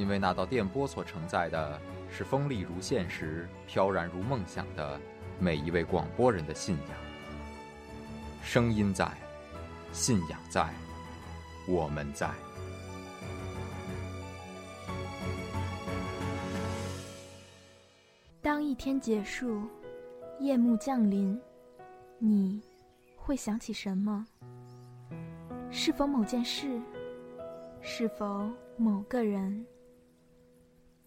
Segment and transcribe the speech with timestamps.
[0.00, 1.78] 因为那道电波所承载的
[2.10, 4.98] 是锋利如现实、飘然如梦想的
[5.38, 6.98] 每一位广播人的信仰。
[8.42, 9.12] 声音在，
[9.92, 10.72] 信仰在，
[11.68, 12.30] 我们在。
[18.40, 19.60] 当一天结束，
[20.38, 21.38] 夜幕降临，
[22.18, 22.62] 你
[23.16, 24.26] 会想起什么？
[25.70, 26.80] 是否某件事？
[27.82, 29.66] 是否某个人？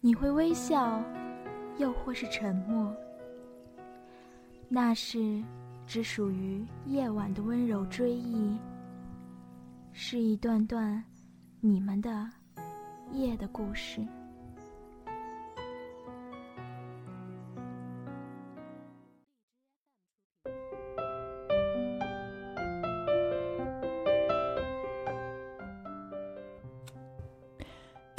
[0.06, 1.02] 你会微笑，
[1.78, 2.94] 又或是沉默？
[4.68, 5.42] 那是
[5.88, 8.54] 只属于夜晚的温柔追忆，
[9.94, 11.02] 是一段段
[11.62, 12.30] 你们的
[13.14, 14.06] 夜的故事。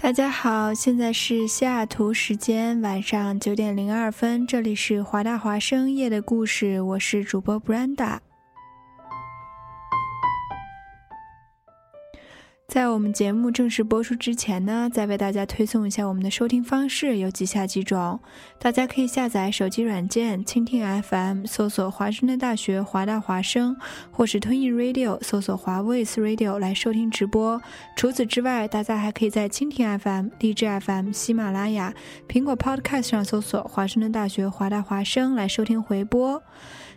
[0.04, 8.18] 大家好，现在是西雅图时间晚上九点零二分，这里是华大华生夜的故事，我是主播 Brenda。
[12.74, 18.18] 在我们节目正式播出之前呢，再为大家推送一下我们的收听方式，有以下几种：
[18.58, 23.76] 大家可以下载手机软件蜻蜓 FM，搜索华盛顿大学华大华声，
[24.10, 27.62] 或是 Twin Radio，搜索华 Voice Radio 来收听直播。
[27.94, 31.94] 除此之外，大家还可以在蜻蜓 FM、荔枝 FM、喜马拉雅、
[32.28, 36.42] 苹果 Podcast 上搜索华盛顿大学华大华声来收听回播。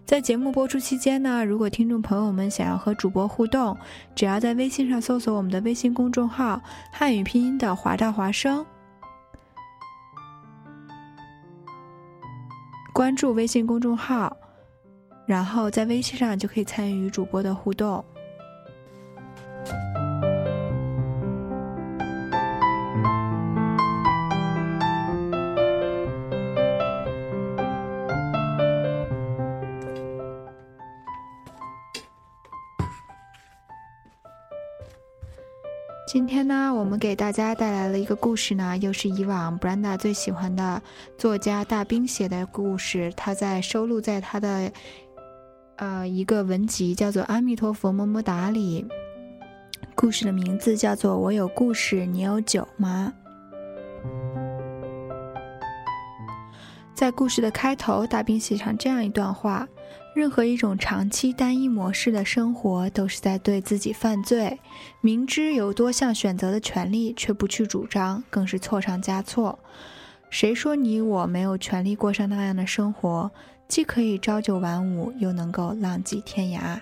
[0.08, 3.78] 在节目播出期间呢，如果听众朋友们想要和主播互动，
[4.16, 6.62] 只要在微信上搜索我们的微信公众号
[6.94, 8.66] “汉语拼音的华大华生”，
[12.96, 14.34] 关注微信公众号，
[15.26, 18.02] 然后在微信上就可以参与主播的互动。
[36.08, 40.82] 今天呢，我们给大家带来了一个故事呢，又是以往 Brenda 最喜欢的
[41.18, 43.12] 作家大兵写的故事。
[43.18, 44.72] 他在收录在他的
[45.76, 48.88] 呃一个文集，叫做《阿弥陀佛么么哒》里。
[49.96, 53.14] 故事的名字叫做《我有故事，你有酒吗》。
[56.96, 59.68] 在故事的开头，大兵写上这样一段话。
[60.18, 64.60] 任何一种长期单一模式的生活，都是在对自己犯罪。
[65.00, 69.60] 明知有多项选择的权利，却不去主张，更是错上加错。
[70.32, 73.30] 谁说你我没有权利过上那样的生活？
[73.68, 76.80] 既可以朝九晚五，又能够浪迹天涯。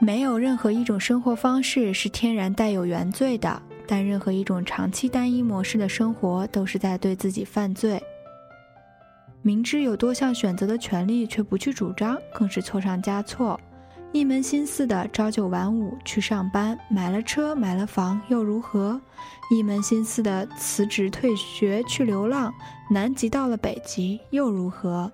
[0.00, 3.62] 没有任何一种生活方式是天然带有原罪的。
[3.92, 8.02] 但任何一种长期单一模式的生活，都是在对自己犯罪。
[9.42, 13.60] 明知有多项选择的权利，却不去主张，更是错上加错。
[14.10, 18.98] 一门心思的朝九晚五去上班，买了车买了房又如何？
[19.50, 22.50] 一门心思的辞职退学去流浪，
[22.88, 25.12] 南极到了北极又如何？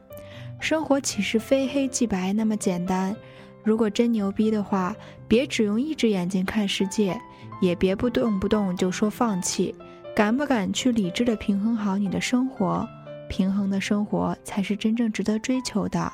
[0.60, 3.16] 生活岂是非黑即白那么简单？
[3.64, 4.94] 如果真牛逼的话，
[5.26, 7.20] 别只用一只眼睛看世界。
[7.60, 9.74] 也别不动不动就说放弃，
[10.14, 12.86] 敢不敢去理智的平衡好你的生活？
[13.28, 16.12] 平衡的生活才是真正值得追求的。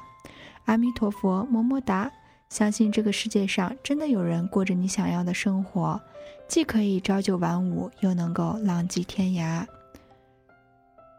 [0.65, 2.11] 阿弥陀佛，么么哒！
[2.49, 6.01] 相信这个世界上真的有人过着你想要的生活，
[6.47, 9.67] 既可以朝九晚五，又能够浪迹天涯。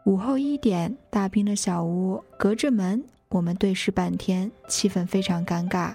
[0.04, 5.94] 午后一点，大兵的小屋隔着门，我们对视半天，气氛非常尴尬。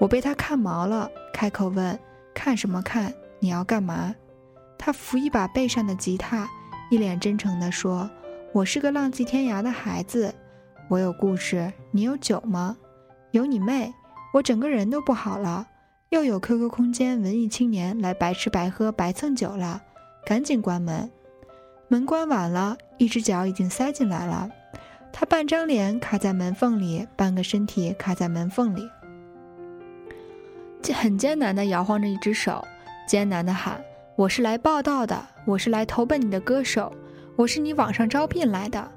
[0.00, 1.98] 我被他看毛了，开口问
[2.32, 4.14] ：“看什么看？”你要干嘛？
[4.78, 6.48] 他扶一把背上的吉他，
[6.90, 8.08] 一脸真诚地说
[8.52, 10.34] ：“我是个浪迹天涯的孩子，
[10.88, 11.72] 我有故事。
[11.90, 12.76] 你有酒吗？
[13.32, 13.92] 有你妹！
[14.34, 15.66] 我整个人都不好了。
[16.10, 19.82] 又有 QQ 空间文艺青年来白吃白喝白蹭酒了，
[20.24, 21.10] 赶紧关门。
[21.88, 24.48] 门关晚了，一只脚已经塞进来了。
[25.12, 28.88] 他半张脸卡在门缝里，半个身体卡在门缝里。”
[30.94, 32.64] 很艰难地摇晃着一只手，
[33.06, 33.80] 艰难地喊
[34.16, 36.92] ：“我是来报道的，我是来投奔你的歌手，
[37.36, 38.90] 我是你网上招聘来的。”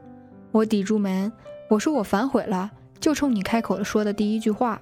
[0.51, 1.31] 我抵住门，
[1.69, 4.81] 我说：“我反悔了。”就冲你开口说的第一句话，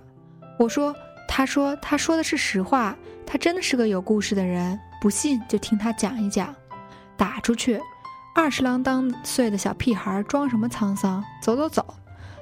[0.58, 0.96] 我说
[1.28, 6.56] ：“他说他说的是实话，他真的是个有故事的人，不信就听他讲一讲。”
[7.18, 7.80] 打出去，
[8.34, 11.24] 二十郎当岁的小屁孩装什么沧桑？
[11.44, 11.86] 走走走。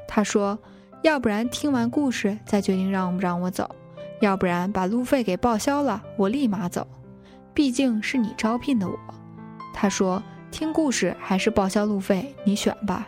[0.08, 0.58] 他说
[1.02, 3.74] ：“要不然听完故事再决定让不让我走，
[4.22, 6.88] 要不然把路费给报销了，我立马走。
[7.54, 8.98] 毕竟是你招聘的我。”
[9.74, 10.22] 他说
[10.52, 13.08] ：“听故事还是报销路费，你选吧。”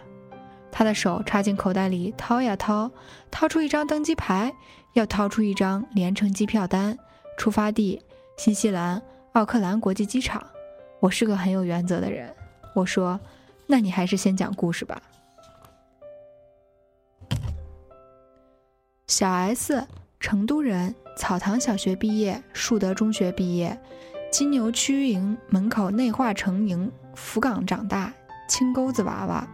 [0.72, 2.92] 他的手插进口袋里掏呀掏，
[3.32, 4.54] 掏出一张登机牌，
[4.94, 6.98] 又掏出一张连程机票单。
[7.38, 8.02] 出发地：
[8.38, 9.02] 新西兰
[9.34, 10.46] 奥克兰国际机场。
[11.00, 12.34] 我是个很有原则的人，
[12.76, 13.20] 我说
[13.66, 15.02] ：“那你还是先讲故事吧。”
[19.08, 19.88] 小 S，
[20.28, 23.80] 成都人，草堂小学毕业，树德中学毕业，
[24.30, 28.14] 金牛区营门口内化成营福冈长大，
[28.50, 29.48] 青钩子娃娃。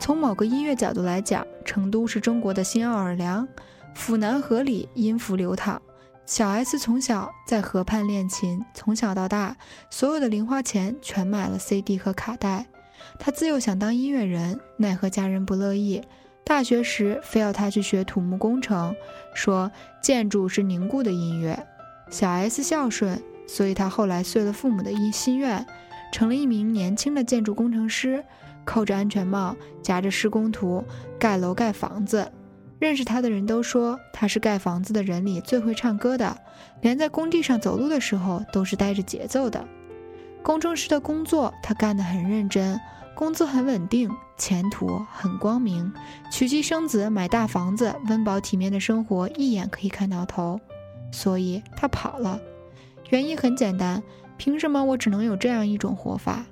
[0.00, 3.46] 从某个音乐角度来讲，成都是中国的新奥尔良，
[3.94, 5.80] 府南河里音符流淌。
[6.26, 9.56] 小 S 从小在河畔练琴，从小到大，
[9.90, 12.66] 所有的零花钱全买了 CD 和卡带。
[13.20, 16.02] 他自幼想当音乐人，奈何家人不乐意。
[16.44, 18.94] 大学时，非要他去学土木工程，
[19.34, 19.70] 说
[20.02, 21.66] 建筑是凝固的音乐。
[22.10, 25.64] 小 S 孝顺，所以他后来遂了父母的一心愿，
[26.12, 28.24] 成了一名年轻的建筑工程师，
[28.64, 30.84] 扣着安全帽，夹着施工图，
[31.18, 32.32] 盖楼盖房子。
[32.80, 36.36] 认识他的人都说他是盖房子的人里最会唱歌的，
[36.80, 39.64] 连在工地上走路的时候都是带着节奏的。
[40.42, 42.80] 工程师的工作他干得很认真。
[43.20, 45.92] 工资很稳定，前途很光明，
[46.32, 50.58] 娶妻生子，买大房子，温饱体面的生活一眼可以看到头，
[51.12, 52.40] 所以他跑了。
[53.10, 54.02] 原因很简单，
[54.38, 56.46] 凭什么我只能有这样一种活法？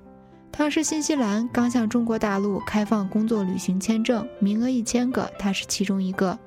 [0.50, 6.38] 当时新西兰刚向中国大陆开放工作旅行签证，名额一千个，他是其中一个。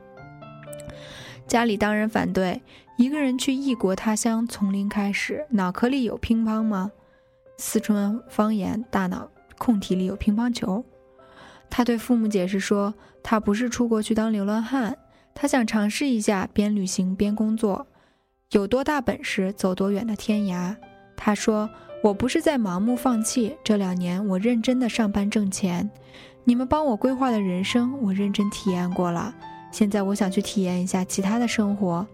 [1.48, 2.62] 家里当然反对，
[2.96, 6.92] 一个人去异国他乡，从零开始，脑壳里有乒乓吗？
[7.58, 9.28] 四川方言，大脑。
[9.62, 10.84] 空体里有乒乓球，
[11.70, 12.92] 他对父母解释说，
[13.22, 14.98] 他不是出国去当流浪汉，
[15.36, 17.86] 他想尝试一下边旅行边工作，
[18.54, 20.76] 有多大本事走多远的天涯。
[21.16, 21.70] 他说，
[22.04, 25.88] 我不是在盲目放弃，这两年我认真的上班挣钱，
[26.44, 29.32] 你们帮我规划的人生我认真体验过了，
[29.72, 32.08] 现在我想去体验一下其他的生活，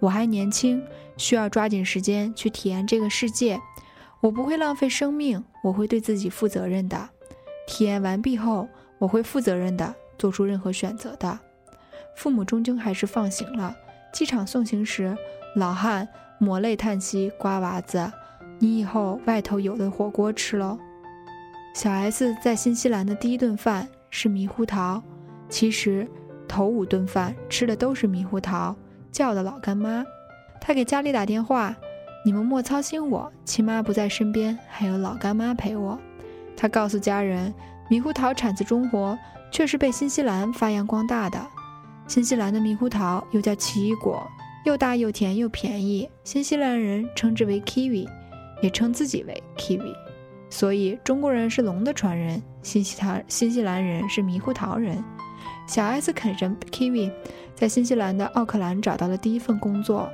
[0.00, 0.82] 我还年轻，
[1.18, 3.60] 需要抓紧时间去体验这个世界。
[4.24, 7.10] 我不会浪费生命，我会对自己负责任的。
[7.66, 8.66] 体验完毕后，
[8.96, 11.38] 我会负责任的做出任何选择的。
[12.16, 13.76] 父母终究还是放行了。
[14.14, 15.14] 机场送行时，
[15.56, 18.10] 老汉抹泪叹息：“瓜娃子，
[18.58, 20.78] 你以后外头有的火锅吃喽。”
[21.76, 25.02] 小 S 在新西兰的第一顿饭是猕猴桃，
[25.50, 26.08] 其实
[26.48, 28.74] 头五顿饭吃的都是猕猴桃，
[29.12, 30.02] 叫的老干妈。
[30.62, 31.76] 他给家里打电话。
[32.26, 35.98] 你们莫操心，我亲妈不在身边，还有老干妈陪我。
[36.56, 37.52] 他告诉家人，
[37.90, 39.18] 猕猴桃产自中国，
[39.52, 41.38] 却是被新西兰发扬光大的。
[42.06, 44.26] 新西兰的猕猴桃又叫奇异果，
[44.64, 46.08] 又大又甜又便宜。
[46.24, 48.08] 新西兰人称之为 kiwi，
[48.62, 49.94] 也称自己为 kiwi。
[50.48, 55.04] 所以中国人是龙的传人，新西兰新西兰人是猕猴桃人。
[55.66, 57.12] 小 S 啃着 kiwi，
[57.54, 60.10] 在新西兰的奥克兰找到了第一份工作。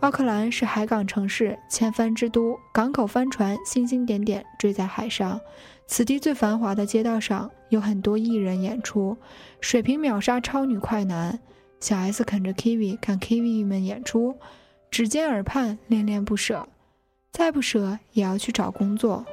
[0.00, 5.40] 奥克兰是海港城市，千帆之都，港口帆船星星点点缀在海上。
[5.88, 9.16] 此地最繁华的街道上有很多艺人演出，
[9.60, 11.36] 水平秒杀超女快男。
[11.80, 14.36] 小 S 啃着 kiwi 看 kiwi 们演出，
[14.88, 16.68] 指尖耳畔恋恋不舍，
[17.32, 19.26] 再不舍也要去找工作。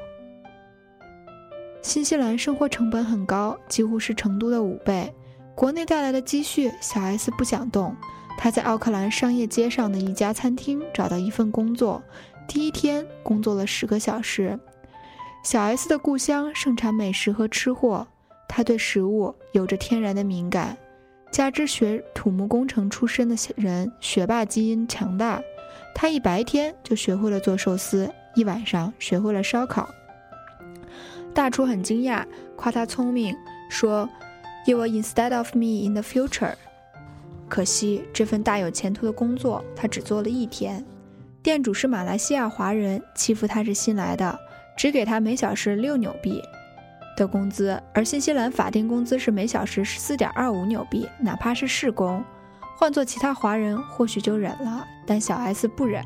[1.83, 5.13] 新西兰生活成本很高，几乎是成都的五倍。
[5.53, 7.95] 国内带来的积蓄，小 S 不想动。
[8.37, 12.03] 他在奥克兰商业街上的一家餐厅找到一份工作，
[12.47, 14.59] 第一天工作了十个小时。
[15.43, 18.07] 小 S 的故乡盛产美食和吃货，
[18.47, 20.77] 他对食物有着天然的敏感，
[21.31, 25.41] 加之学土木工程出身的人，学霸基因强大，
[25.93, 29.87] 他一白天就学会了做寿司，一晚上学会了烧烤。
[31.33, 32.25] 大厨很惊讶，
[32.55, 33.35] 夸他聪明，
[33.69, 34.09] 说
[34.65, 36.53] ：“You are instead of me in the future。”
[37.47, 40.83] 可惜这份大有前途的工作，他只做了一天。
[41.43, 44.37] 店主是马来西亚华人，欺负他是新来的，
[44.75, 46.41] 只给他每小时六纽币
[47.15, 52.23] 的工资，而新西兰法定工资是每小时十四点二五纽币，哪怕是试工。
[52.77, 56.03] 换做其他华人或许就忍了，但小 S 不忍。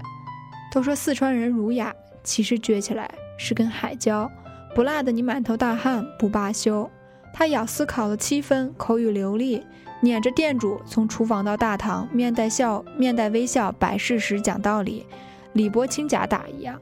[0.72, 1.91] 都说四川人儒雅，
[2.24, 4.29] 其实撅起来是根海椒，
[4.75, 6.88] 不辣的你满头大汗不罢休。
[7.34, 9.65] 他咬丝烤了七分，口语流利，
[10.01, 15.06] 撵着店主从厨房到大堂，面带笑面带微笑摆事实讲道理，
[15.53, 16.79] 李伯清假打一样。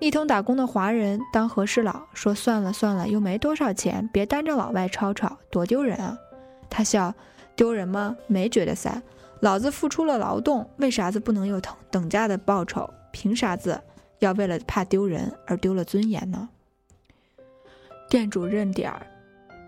[0.00, 6.18] 一同打工的华人当和事佬，说算了算了，又没多少钱，别单着老外吵吵，多丢人啊！
[6.68, 7.14] 他笑，
[7.56, 8.16] 丢人吗？
[8.26, 9.02] 没觉得噻，
[9.40, 12.88] 老子付出了劳动，为啥子不能有等等价的报酬？
[13.10, 13.80] 凭啥子
[14.18, 16.48] 要为了怕丢人而丢了尊严呢？
[18.08, 19.06] 店主认点儿，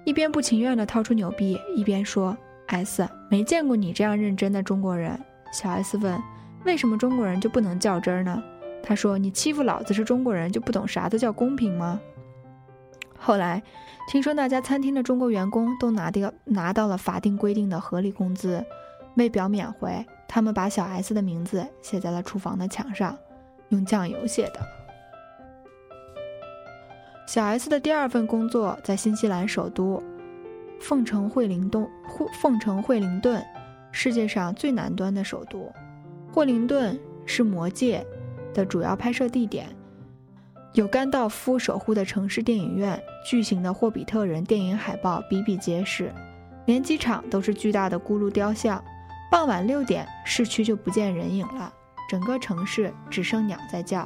[0.05, 2.37] 一边不情愿地掏出纽币，一边说
[2.71, 5.19] ：“S 没见过你这样认真的中国人。”
[5.53, 6.21] 小 S 问
[6.65, 8.43] ：“为什么中国人就不能较真儿呢？”
[8.83, 12.01] 他说：“你欺负老子是中国人，就不懂啥子叫公平吗？”
[13.19, 13.63] 后来
[14.09, 18.65] 听说那家餐厅的中国员工都拿掉拿到了法定规定的合理工资，
[19.17, 20.07] 为表免回。
[20.27, 23.19] 他们把小 S 的名字写在了厨房的墙上，
[23.69, 24.61] 用酱油写的。
[27.27, 30.03] 小 S 的第二份工作在新西兰首都
[30.81, 31.89] 凤城惠灵顿，
[32.41, 33.45] 凤城惠灵顿，
[33.93, 35.71] 世界上最南端的首都。
[36.33, 38.05] 惠灵顿是《魔戒》。
[38.53, 39.69] 的主要拍摄地点
[40.73, 46.13] 有甘道夫守护的城市电影院，巨型的霍比特人电影海报比比皆是，
[46.67, 48.83] 连机场都是巨大的咕噜雕像。
[49.31, 51.73] 傍晚六点，市区就不见人影了，
[52.09, 54.05] 整个城市只剩鸟在叫，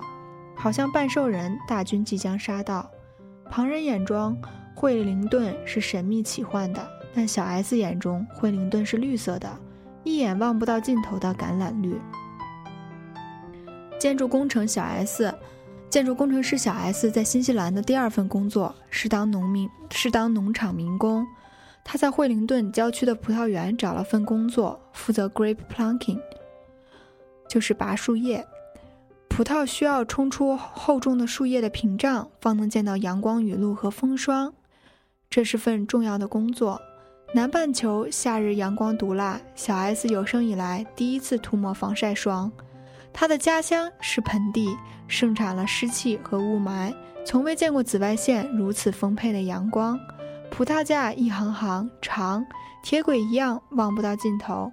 [0.55, 2.91] 好像半兽人大军即将杀到。
[3.51, 4.39] 旁人眼中，
[4.85, 9.51] 惠灵顿是神秘奇幻的，但小 S 眼中，惠灵顿是绿色的，
[10.03, 11.99] 一眼望不到尽头的橄榄绿。
[13.99, 15.35] 建筑工程小 S，
[15.89, 21.27] 建筑工程师小 S 在新西兰的第二份工作是当农民，是当农场民工。
[21.83, 26.21] 他在惠灵顿郊区的葡萄园找了份工作，负责 grape plucking，
[27.49, 28.47] 就是拔树叶。
[29.31, 34.53] 葡萄需要冲出厚重的树叶的屏障，方能见到阳光、雨露和风霜。
[35.29, 36.81] 这是份重要的工作。
[37.33, 42.51] 南半球夏日阳光毒辣，小 S 有生以来第一次涂抹防晒霜。
[43.13, 44.77] 他的家乡是盆地，
[45.09, 49.99] 盛产了湿气和雾霾，从未见过紫外线如此丰沛的阳光。
[50.51, 52.47] 葡萄架一行行长，
[52.85, 54.73] 铁轨一样望不到尽头。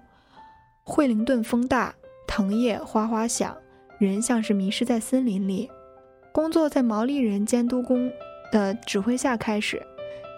[0.84, 1.92] 惠灵顿风大，
[2.28, 3.56] 藤叶哗哗响，
[3.98, 5.68] 人像是迷失在森林里。
[6.32, 8.10] 工作在毛利人监督工
[8.52, 9.84] 的指挥下开始，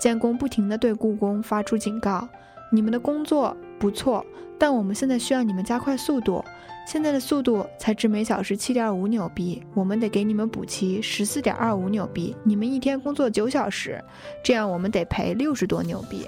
[0.01, 2.29] 监工不停地对雇工发出警告
[2.71, 4.25] ：“你们的工作不错，
[4.59, 6.45] 但我们现在需要你们加快速度。”
[6.87, 12.37] 现在的速度才值每小时七点五纽币，我们得给你们补齐十四点二五纽币。
[12.45, 14.05] 你们一天工作九小时，
[14.45, 16.27] 这样我们得赔六十多纽币。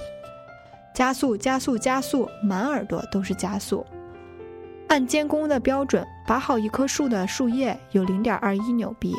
[0.94, 3.84] 加速，加速，加速，满耳朵都是加速。
[4.88, 9.14] 按监工的标准，拔好一棵树的树叶有零点二一纽币。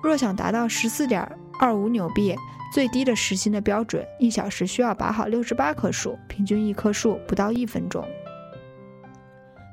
[0.00, 2.32] 若想达到十四点二五纽币
[2.72, 8.04] 最低的时薪的标准，一小时需要拔好六十八棵树，平均一棵树不到一分钟。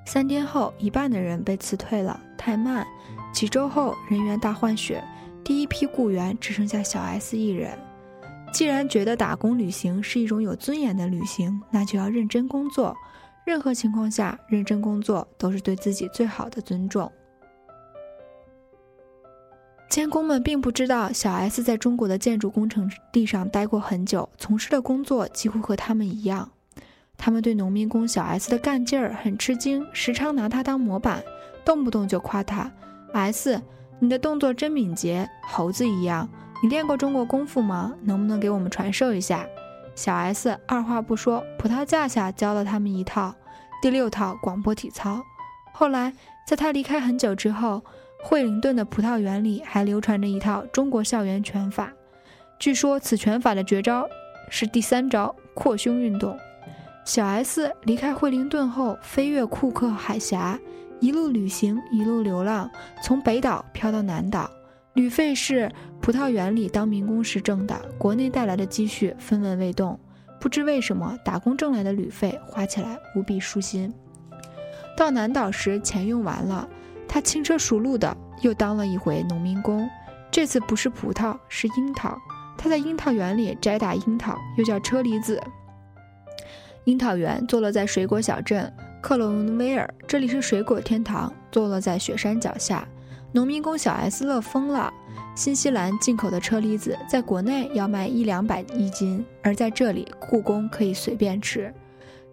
[0.06, 2.86] 三天后，一半的人被辞退了，太慢。
[3.34, 5.04] 几周后，人员大换血，
[5.44, 7.78] 第一批雇员只剩下小 S 一人。
[8.52, 12.96] 既然觉得打工旅行是一种有尊严的旅行，那就要认真工作。
[13.46, 17.12] 任何情况下，认真工作都是对自己最好的尊重。
[19.94, 26.50] 监工们并不知道小 S 在中国的建筑工程地上待过很久，从事的工作几乎和他们一样。
[27.16, 31.24] 他们对农民工小 S 的干劲儿很吃惊，时常拿他当模板，
[31.64, 32.72] 动不动就夸他
[33.14, 33.62] ：“S，
[34.00, 36.28] 你的动作真敏捷，猴子一样。
[36.64, 37.94] 你练过中国功夫吗？
[38.02, 39.46] 能不能给我们传授一下？”
[39.94, 43.36] 小 S 二话不说，葡萄架下教了他们一套
[43.80, 45.22] 第六套广播体操。
[45.72, 46.12] 后来，
[46.48, 47.84] 在他离开很久之后，
[48.24, 51.92] 惠灵顿的葡萄园里还流传着一套中国校园拳法。
[52.58, 54.08] 据说此拳法的绝招
[54.50, 56.40] 是第三招扩胸运动。
[57.04, 60.58] 小 S 离开惠灵顿后，飞越库克海峡，
[61.02, 62.72] 一路旅行，一路流浪，
[63.04, 64.50] 从北岛飘到南岛，
[64.94, 65.70] 旅费是
[66.02, 70.00] 葡萄园里当民工时挣的，国内带来的积蓄分文未动。
[70.40, 73.94] 不知为什么，打工挣来的旅费花起来无比舒心。
[74.96, 76.70] 到南岛时，钱用完了，
[77.14, 79.88] 他轻车熟路的又当了一回农民工，
[80.32, 82.18] 这次不是葡萄，是樱桃。
[82.58, 85.40] 他在樱桃园里摘打樱桃，又叫车厘子。
[86.86, 91.32] 樱桃园坐落在水果小镇克隆威尔，这里是水果天堂。
[91.52, 92.88] 坐落在雪山脚下，
[93.32, 94.92] 农民工小 S 乐疯了。
[95.36, 101.72] 新西兰进口的车厘子在国内要卖一两百一斤，而在这里，雇工可以随便吃。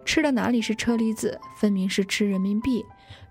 [0.03, 2.83] 吃的哪里是车厘子，分明是吃人民币。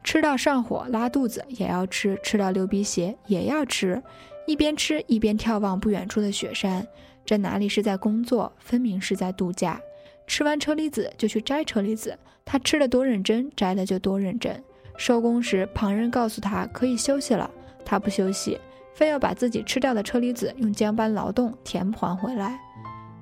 [0.03, 4.03] 吃到上火拉肚子也要吃，吃到流鼻血也要吃，
[4.47, 6.87] 一边吃一边眺望不远处的雪山，
[7.25, 9.81] 这哪里是在工作，分明是在度假。
[10.27, 14.63] 吃完车厘子就去摘车厘子，他吃的多认真，摘的就多认真。
[14.97, 17.51] 收工时，旁人告诉他可以休息了，
[17.85, 18.59] 他不休息，
[18.95, 22.59] 非要把自己吃掉的车厘子用加班劳动填还回来。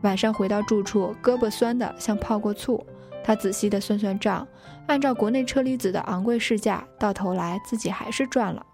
[0.03, 2.85] 晚上回到住处，胳膊酸得像泡过醋。
[3.25, 4.47] 他仔细地算算账，
[4.89, 8.65] 按照国内车厘子的昂贵市价，到头来自己还是赚了。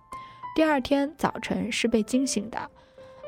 [0.55, 2.59] 第二天早晨是被惊醒的，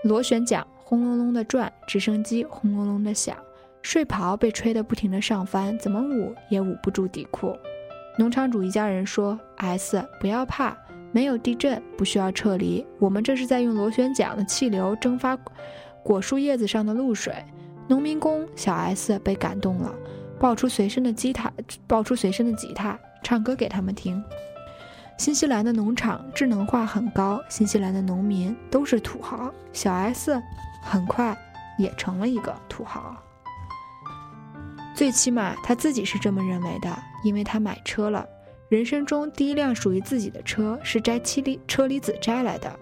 [0.04, 3.36] 螺旋桨轰隆隆地转，直升机轰隆隆地响，
[3.82, 7.56] 睡袍被吹得不停地上翻，怎么捂也捂不住底裤。
[8.16, 10.78] 农场主一家人说：“S，不要怕，
[11.10, 12.86] 没有地震，不需要撤离。
[13.00, 15.36] 我们这是在用螺旋桨的气流蒸发
[16.04, 17.34] 果树叶子上的露水。”
[17.88, 19.92] 农民工小 S 被感动了。
[20.38, 21.52] 抱出随身的吉他，
[21.86, 24.22] 抱出随身的吉他，唱歌给他们听。
[25.18, 29.50] 新西兰的农场智能化很高，新西兰的农民都是土豪。
[29.72, 30.40] 小 S
[30.82, 31.36] 很快
[31.78, 33.16] 也成了一个土豪，
[34.94, 38.26] 最起码他自己是这么认为的，因为他买车了。
[38.68, 42.78] 人生中第一辆属于自己的车是摘七厘车厘子摘来的。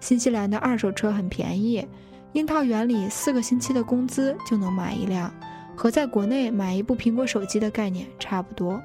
[0.00, 1.86] 新西兰的二手车很便宜，
[2.32, 5.32] 樱桃园里四个星期的工资就能买一辆。
[5.78, 8.82] 和在国内买一部苹果手机的概念差不多。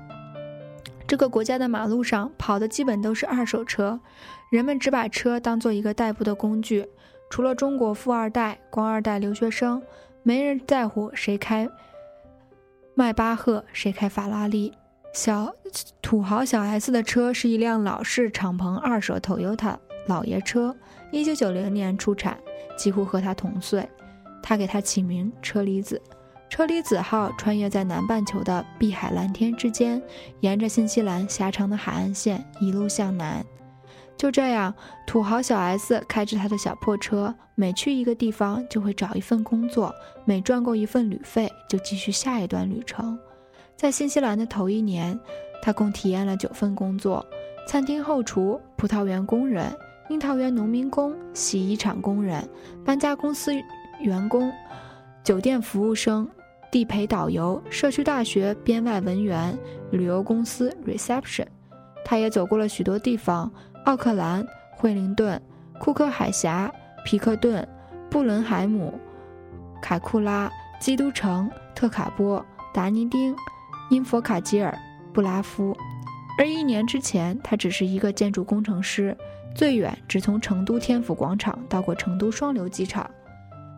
[1.07, 3.99] 这个国家的马路上跑的基本都是二手车，
[4.51, 6.87] 人们只把车当做一个代步的工具。
[7.31, 9.81] 除了中国富二代、官二代、留学生，
[10.21, 11.67] 没人在乎谁开
[12.93, 14.71] 迈巴赫，谁开法拉利。
[15.15, 15.51] 小
[15.99, 20.75] 土豪小 S 的车是一辆老式敞篷二手 Toyota 老爷车，
[21.11, 22.37] 一九九零年出产，
[22.77, 23.89] 几乎和他同岁。
[24.43, 25.99] 他给他起名车厘子。
[26.53, 29.99] 车厘子号穿越在南半球的碧海蓝天之间，
[30.41, 33.43] 沿着新西兰狭长的海岸线一路向南。
[34.15, 34.71] 就这样，
[35.07, 39.91] 土豪小 S 开着他的小破车，每去一个地方就会找一份工作，
[40.25, 43.17] 每赚够一份旅费就继续下一段旅程。
[43.75, 45.19] 在新西兰的头一年，
[45.59, 47.25] 他共体验了九份工作：
[47.67, 49.75] 餐厅后厨、葡萄园工人、
[50.07, 52.47] 樱桃园农民工、洗衣厂工人、
[52.85, 53.51] 搬家公司
[54.01, 54.53] 员工、
[55.23, 56.29] 酒店服务生。
[56.73, 59.55] 地陪导游、社区大学编外文员、
[59.91, 61.45] 旅游公司 reception，
[62.03, 63.53] 他也走过了许多地方：
[63.85, 65.39] 奥克兰、惠灵顿、
[65.77, 66.73] 库克海峡、
[67.05, 67.63] 皮克顿、
[68.09, 68.91] 布伦海姆、
[69.83, 73.35] 凯库拉、基督城、特卡波、达尼丁、
[73.91, 74.75] 因佛卡吉尔、
[75.13, 75.77] 布拉夫。
[76.39, 79.15] 而一年之前，他只是一个建筑工程师，
[79.55, 83.07] 最远只从成都天府广场到过成都双流机场。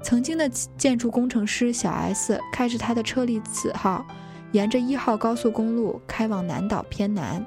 [0.06, 4.06] 曾经的建筑工程师小 S 开着他的车厘子号，
[4.52, 7.44] 沿着一号高速公路开往南岛偏南。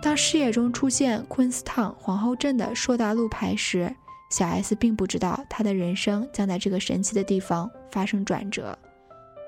[0.00, 3.92] 当视野中出现昆斯坦皇后镇的硕大路牌时，
[4.30, 8.78] 小 S 并不知道他的人生将在这个神奇的地方发生转折。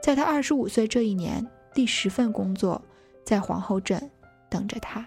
[0.02, 2.82] 在他二十五岁这一年，第十份工作
[3.24, 4.10] 在皇后镇
[4.50, 5.06] 等着他。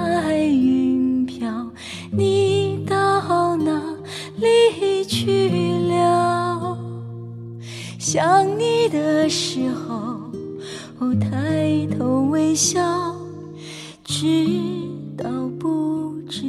[2.13, 3.81] 你到哪
[4.35, 5.49] 里去
[5.89, 6.77] 了。
[7.97, 13.15] 想你的时候，抬头微笑，
[14.03, 14.25] 知
[15.17, 16.43] 道不知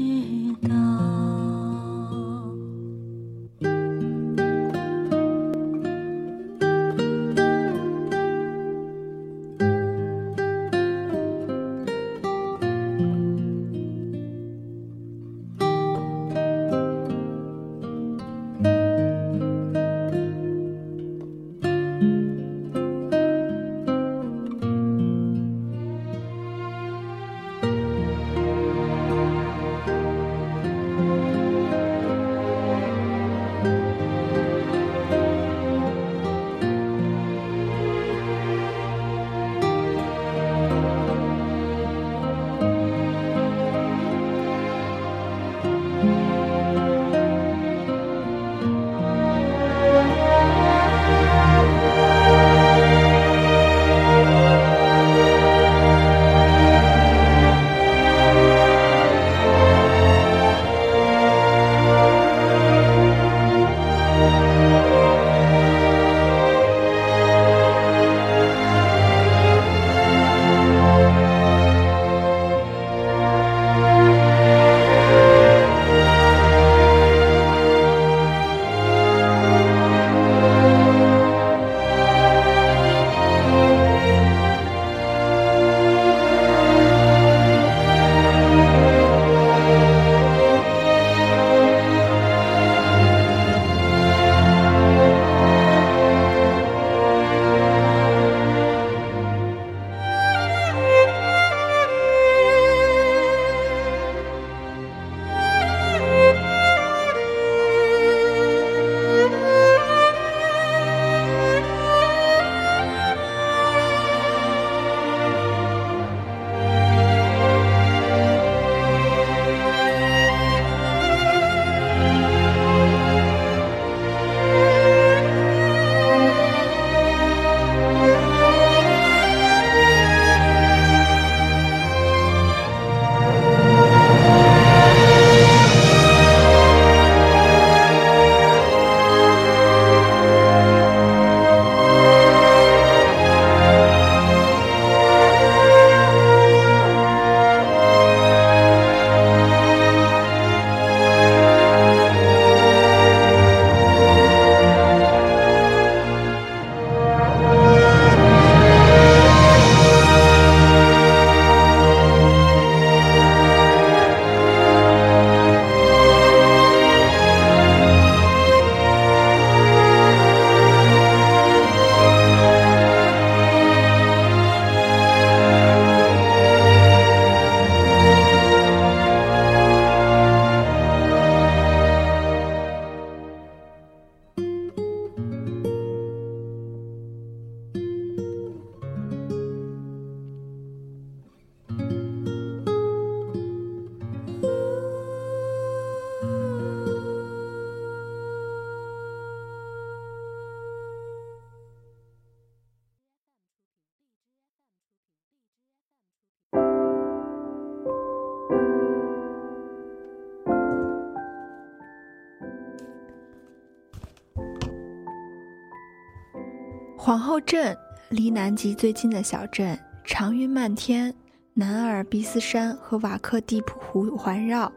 [217.52, 217.76] 镇
[218.08, 221.14] 离南极最近的小镇，长云漫天，
[221.52, 224.72] 南阿尔卑斯山和瓦克蒂普湖环绕。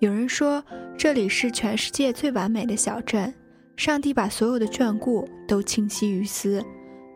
[0.00, 0.60] 有人说
[0.98, 3.32] 这里是全世界最完美的小镇，
[3.76, 6.60] 上帝把所有的眷顾都倾惜于斯，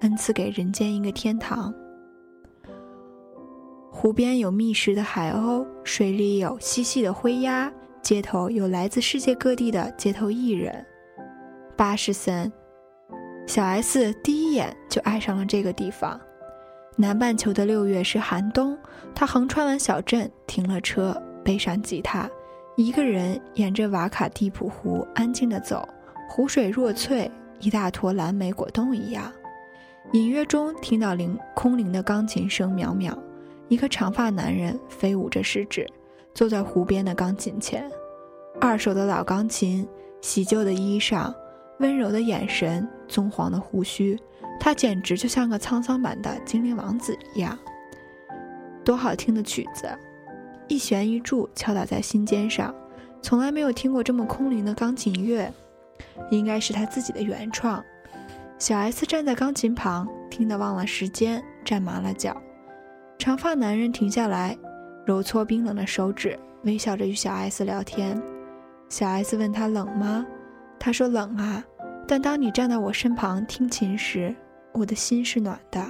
[0.03, 1.75] 恩赐给人间一个天堂。
[3.91, 7.69] 湖边有觅食的海鸥，水里有嬉戏的灰鸭，
[8.01, 10.87] 街头有来自世界各地的街头艺人。
[11.77, 12.53] 巴士森，
[13.47, 16.19] 小 S 第一眼就爱上了这个地方。
[16.97, 18.77] 南半球的六月是寒冬，
[19.15, 22.29] 他横穿完小镇，停了车，背上吉他。
[22.77, 25.87] 一个人沿着瓦卡蒂普湖安静地走，
[26.29, 27.31] 湖水若翠，
[27.61, 29.31] 一大坨蓝莓果冻一样。
[30.13, 33.17] 隐约中听到灵空灵的钢琴声渺渺。
[33.69, 35.87] 一个长发男人飞舞着食指，
[36.35, 37.91] 坐在湖边的钢琴前。
[38.61, 39.87] 二手的老钢琴，
[40.21, 41.35] 洗旧的衣裳，
[41.79, 44.19] 温柔的眼神，棕黄的胡须，
[44.61, 47.59] 他简直就像个沧桑版的精灵王子一样。
[48.85, 49.89] 多好听的曲子！
[50.69, 52.75] 一弦一柱敲打在心尖上，
[53.21, 55.53] 从来没有听过这么空灵的钢琴乐，
[56.31, 57.83] 应该是他自己的原创。
[58.59, 62.41] 小 S 站在钢琴旁，听得忘了时间，站麻了脚。
[63.19, 64.57] 长发男人停下来，
[65.07, 68.21] 揉搓冰冷的手指，微笑着与小 S 聊天。
[68.89, 70.25] 小 S 问他冷吗？
[70.85, 71.65] 他说冷啊，
[72.07, 74.37] 但当你站在我身旁听琴时，
[74.75, 75.83] 我的心是暖的。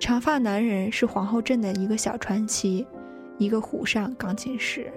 [0.00, 2.86] 长发男人是皇后镇的一个小传奇。
[3.36, 4.90] 一个湖上钢琴师，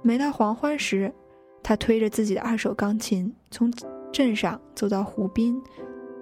[0.00, 1.12] 每到黄昏时，
[1.60, 3.68] 他推着自己的二手钢琴从
[4.12, 5.60] 镇上走到湖滨，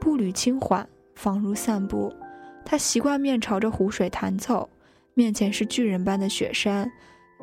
[0.00, 2.10] 步履轻缓，仿如散步。
[2.64, 4.66] 他习惯面朝着湖水弹奏，
[5.12, 6.90] 面前是巨人般的雪山，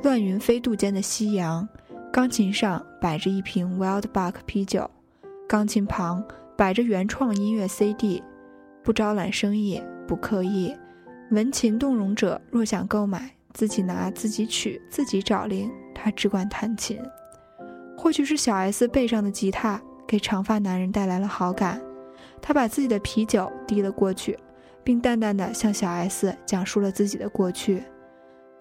[0.01, 1.69] 乱云飞渡间的夕阳。
[2.11, 4.89] 钢琴上摆着一瓶 Wildbuck 啤酒，
[5.47, 6.21] 钢琴旁
[6.57, 8.21] 摆着原创音乐 CD，
[8.83, 10.75] 不招揽生意，不刻意。
[11.29, 13.31] 闻琴动容者若想购买。
[13.53, 16.97] 自己拿自己取自己找零，他只管弹琴。
[17.97, 21.81] 或许是小 S 背上的吉他给长发男人带来了好感，
[22.41, 24.37] 他把自己的啤酒递了过去，
[24.85, 27.83] 并淡淡的向小 S 讲述了自己的过去。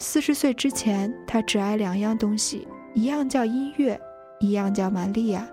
[0.00, 3.98] 四十岁之前，他只爱两样东西，一样叫音乐，
[4.40, 5.46] 一样叫玛利亚。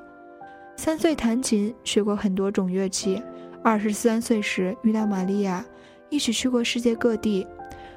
[0.76, 3.22] 三岁弹琴，学过很多种乐器。
[3.64, 5.64] 二十三岁时遇到玛利亚，
[6.10, 7.46] 一起去过世界各地。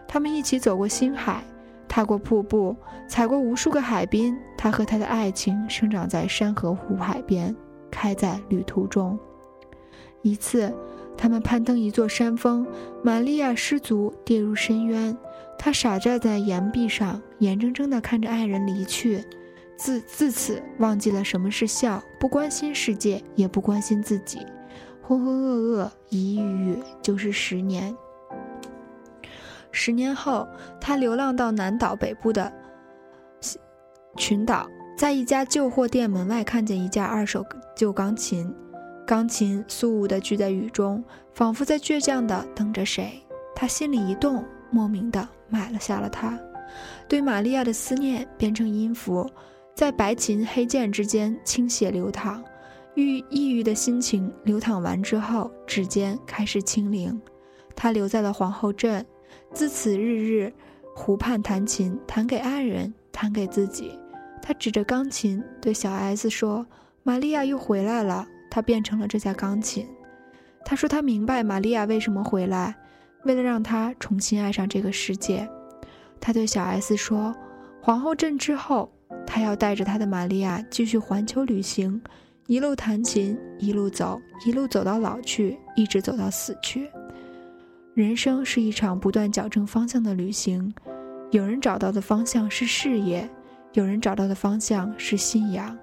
[0.07, 1.43] 他们一起走过星海，
[1.89, 2.77] 踏过瀑布，
[3.09, 4.37] 踩过无数个海滨。
[4.59, 7.55] 他和他的爱情生长在山河湖海边，
[7.91, 9.19] 开在旅途中。
[10.23, 10.75] 一次，
[11.17, 12.67] 他们攀登一座山峰，
[13.03, 15.17] 玛利亚失足跌入深渊。
[15.63, 19.23] 他傻站在岩壁上，眼睁睁地看着爱人离去，
[19.77, 24.39] 自自此忘记了什么是笑，不关心世界，也不关心自己，
[25.03, 27.95] 浑浑噩噩，一郁郁，就是十年。
[29.71, 30.49] 十年后，
[30.81, 32.51] 他流浪到南岛北部的
[34.17, 37.45] 群岛，在一家旧货店门外看见一架二手
[37.77, 38.51] 旧钢琴，
[39.07, 43.21] 钢琴肃穆地聚在雨中，仿佛在倔强地等着谁。
[43.55, 46.39] 他心里一动，莫名地买了下了它。
[47.09, 49.29] 对玛利亚的思念变成音符，
[49.75, 52.43] 在白琴黑键之间倾泻流淌。
[52.95, 57.21] 郁抑郁的心情流淌完之后，指尖开始清零。
[57.75, 59.05] 他留在了皇后镇。
[59.53, 60.53] 自此，日日
[60.95, 63.93] 湖畔弹琴，弹给爱人，弹给自己。
[64.43, 66.67] 他指着钢琴对小 S 说
[67.03, 69.87] ：“玛利亚又回来了。”他变成了这架钢琴。
[70.65, 72.77] 他说他明白玛利亚为什么回来，
[73.25, 75.49] 为了让他重新爱上这个世界。
[76.21, 77.35] 他对小 S 说
[77.83, 78.91] ：“皇后镇之后，
[79.27, 82.01] 他要带着他的玛利亚继续环球旅行，
[82.47, 86.91] 一路弹琴，一路走，一路走到老去，一直走到死去。”
[87.95, 90.73] 人生是一场不断矫正方向的旅行，
[91.31, 93.29] 有人找到的方向是事业，
[93.73, 95.77] 有人找到的方向是信仰，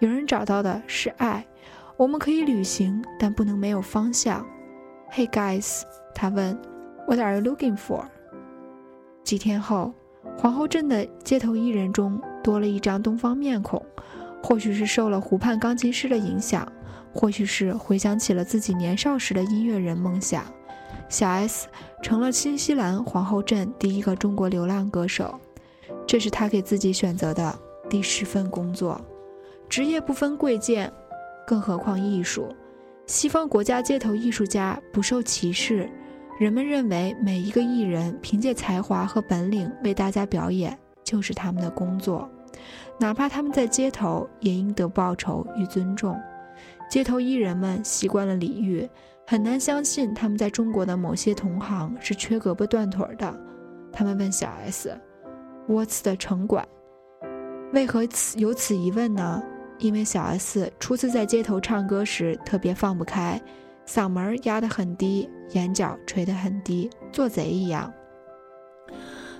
[0.00, 1.44] 有人找到的是爱。
[1.96, 4.46] 我们可以旅行，但不能没有方向。
[5.10, 5.82] Hey guys，
[6.14, 6.56] 他问
[7.06, 8.04] ，What are you looking for？
[9.22, 9.92] 几天后，
[10.38, 13.84] 皇后镇的街头艺人中多了一张东方面孔，
[14.42, 16.70] 或许是受了湖畔钢琴师的影响，
[17.12, 20.44] 或许是回想起了自己年少时的音乐人梦想。
[21.08, 21.68] 小 S
[22.02, 25.38] 成了新西兰皇后镇第一个中国流浪歌手，
[26.06, 29.00] 这是他给自己选择的第十份工作。
[29.68, 30.92] 职业不分贵贱，
[31.46, 32.54] 更何况艺术。
[33.06, 35.88] 西方国家街头艺术家不受歧视，
[36.38, 42.28] 人们认为每一个艺人凭借才华和本领为大家表演就是他们的工作，
[42.98, 46.20] 哪怕他们在街头也应得报酬与尊重。
[46.90, 48.88] 街头艺人们习惯了礼遇。
[49.26, 53.34] 很难相信他们在中国的某些同行是缺胳膊断腿的。
[53.90, 56.68] 他们问小 S：“What's 的城管？
[57.72, 59.42] 为何此有此疑问呢？”
[59.80, 63.40] 因为小 S 初次在街头唱歌时特别放不开，
[63.86, 67.92] 嗓门压得很低，眼角垂得很低，做贼一样。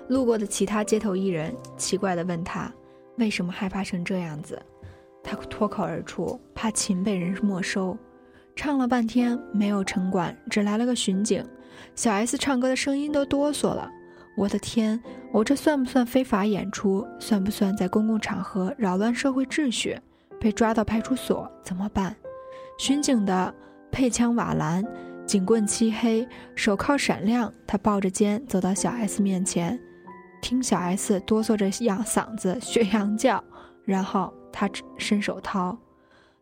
[0.08, 2.72] 路过的其他街头艺人奇怪地问他
[3.18, 4.60] ：“为什么害怕成这样子？”
[5.24, 7.96] 他脱口而出：“怕琴被人没收。”
[8.54, 11.44] 唱了半天没有城管，只来了个巡警。
[11.96, 13.90] 小 S 唱歌的声音都哆嗦了。
[14.36, 17.06] 我的天，我这算不算非法演出？
[17.18, 19.98] 算不算在公共场合扰乱社会秩序？
[20.38, 22.14] 被抓到派出所怎么办？
[22.78, 23.54] 巡警的
[23.90, 24.84] 配枪瓦蓝，
[25.26, 27.52] 警棍漆黑，手铐闪亮。
[27.66, 29.80] 他抱着肩走到小 S 面前，
[30.40, 33.42] 听小 S 哆嗦着羊嗓子学羊叫，
[33.84, 35.76] 然后他伸手掏，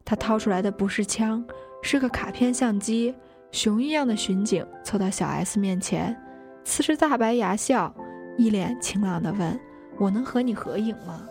[0.05, 1.45] 他掏出来的不是枪，
[1.83, 3.15] 是个卡片相机。
[3.53, 6.17] 熊一样的巡警凑到小 S 面前，
[6.65, 7.95] 呲着大白牙笑，
[8.37, 9.61] 一脸晴朗地问
[10.01, 11.29] ：“我能和你合影吗？”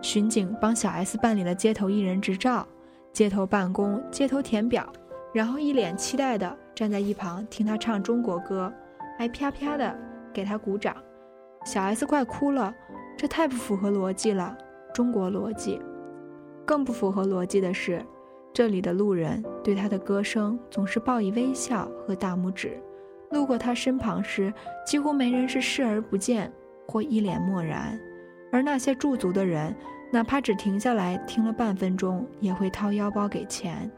[0.00, 2.66] 巡警帮小 S 办理了街头艺人执照、
[3.12, 4.90] 街头办公、街头填表，
[5.34, 8.72] 然后一脸期待地站在一旁听他唱中国歌，
[9.18, 9.94] 还啪啪地
[10.32, 10.96] 给他鼓掌。
[11.66, 12.74] 小 S 快哭了，
[13.18, 14.56] 这太不符合逻辑了，
[14.94, 15.78] 中国逻辑。
[16.64, 18.02] 更不符合逻辑的是，
[18.54, 22.82] 这里的路人对他的歌声总是报以微笑和大拇指，
[23.30, 24.50] 路过他身旁时，
[24.86, 26.50] 几乎没人是视而不见
[26.88, 28.00] 或一脸漠然。
[28.50, 29.76] 而那些驻足的人，
[30.10, 33.90] 哪怕只停下来听了半分钟，也会掏腰包给钱。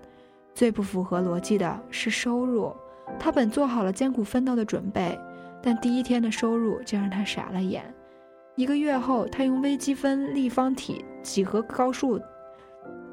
[0.55, 2.75] 最不符合逻辑的是收入，
[3.19, 5.19] 他本做好了艰苦奋斗的准备，
[5.63, 7.83] 但第一天的收入就让他傻了眼。
[8.55, 12.21] 一个月后，他用微积分立方体几何高数、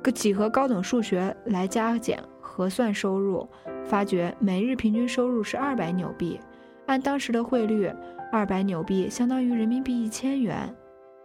[0.02, 3.48] 个几何高等数学来加减核算收入，
[3.86, 6.40] 发觉每日平均收入是二百纽币。
[6.88, 7.90] 按当时的汇率，
[8.32, 10.76] 二百纽币相当于人民币一千元。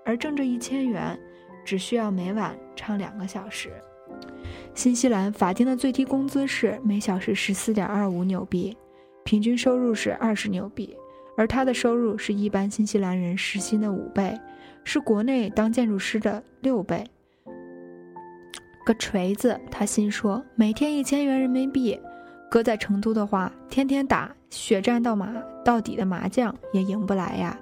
[0.04, 1.18] 而挣这一千元，
[1.64, 3.72] 只需要每晚唱两个小时。
[4.74, 8.76] 新西兰法定的最低工资是每小时十四点二五纽币，
[9.24, 10.96] 平均收入是二十纽币，
[11.36, 14.38] 而他的收入是一般新西兰人时薪的五倍，
[14.82, 17.04] 是国内当建筑师的六倍。
[18.84, 21.98] 个锤子，他心说，每天一千元人民币，
[22.50, 25.32] 搁在成都的话，天天打血战到麻
[25.64, 27.58] 到底的麻将也赢不来呀。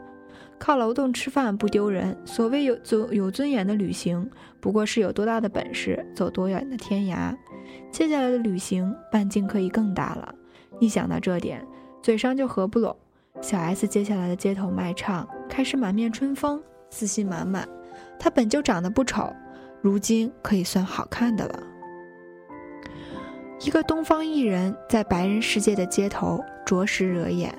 [0.62, 2.16] 靠劳动吃饭不丢人。
[2.25, 7.37] 所谓有尊有尊严的旅行，不过是有多大的本事走多远的天涯。
[7.90, 10.33] 接下来的旅行半径可以更大了。
[10.79, 11.66] 一想到这点，
[12.01, 12.96] 嘴上就合不拢。
[13.40, 17.68] 小 S 接下来的街头卖唱开始满面春风，自信满满。
[18.16, 19.35] 她本就长得不丑，
[19.81, 21.59] 如今可以算好看的了。
[23.61, 27.53] 一个东方艺人，在白人世界的街头着实惹眼。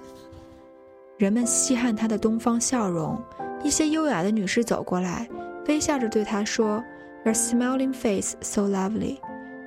[1.18, 3.22] 人们稀罕她的东方笑容，
[3.64, 5.28] 一些优雅的女士走过来，
[5.68, 6.84] 微笑着对她说
[7.24, 9.18] ：“Your smiling face so lovely。”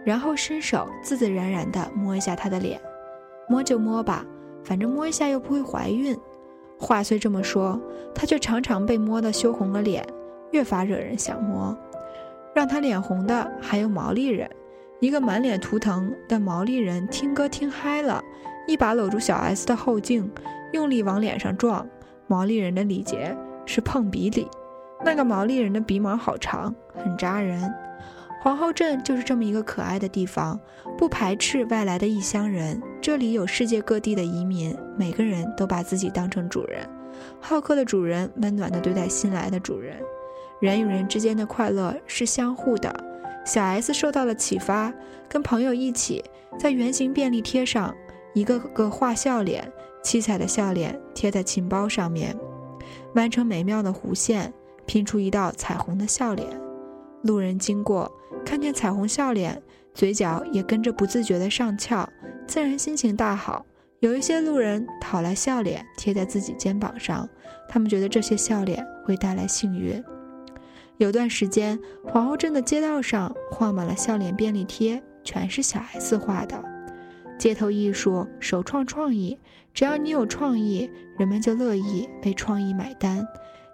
[0.05, 2.81] 然后伸手自自然然地摸一下她的脸，
[3.49, 4.25] 摸就摸吧，
[4.65, 6.17] 反正摸一下又不会怀孕。
[6.79, 7.81] 话虽这么说，
[8.15, 10.05] 她却常常被摸得羞红了脸，
[10.51, 11.77] 越发惹人想摸。
[12.55, 14.51] 让她脸红的还有毛利人，
[15.01, 18.23] 一个满脸图腾的毛利人听歌听嗨了，
[18.67, 20.29] 一把搂住小 S 的后颈。
[20.77, 21.85] 用力往脸上撞，
[22.29, 24.47] 毛利人的礼节是碰鼻礼。
[25.05, 27.73] 那个毛利人的鼻毛好长，很扎人。
[28.43, 30.61] 皇后镇就是这么一个可爱的地方，
[30.97, 32.81] 不排斥外来的异乡人。
[33.01, 36.89] 这里有世界各地的移民，每个人都把自己当成主人。
[37.41, 39.97] 好客的主人温暖地对待新来的主人。
[40.61, 42.95] 人与人之间的快乐是相互的。
[43.45, 44.93] 小 S 受到了启发，
[45.29, 46.25] 跟朋友一起
[46.59, 47.95] 在圆形便利贴上
[48.33, 49.71] 一个个画笑脸。
[50.07, 52.33] 七彩的笑脸贴在琴包上面，
[53.17, 54.55] 弯成美妙的弧线，
[54.87, 56.49] 拼出一道彩虹的笑脸。
[57.25, 58.09] 路人经过，
[58.45, 59.61] 看见彩虹笑脸，
[59.93, 62.09] 嘴角也跟着不自觉地上翘，
[62.47, 63.67] 自然心情大好。
[63.99, 67.29] 有一些路人讨来笑脸贴在自己肩膀上，
[67.69, 70.01] 他们觉得这些笑脸会带来幸运。
[70.99, 76.63] 有段时间，皇后镇的街道上画满了笑脸便利贴，全是小 S 画的。
[77.37, 79.37] 街头艺术，首创创意。
[79.77, 83.29] 只要你有创意，人们就乐意为创意买单。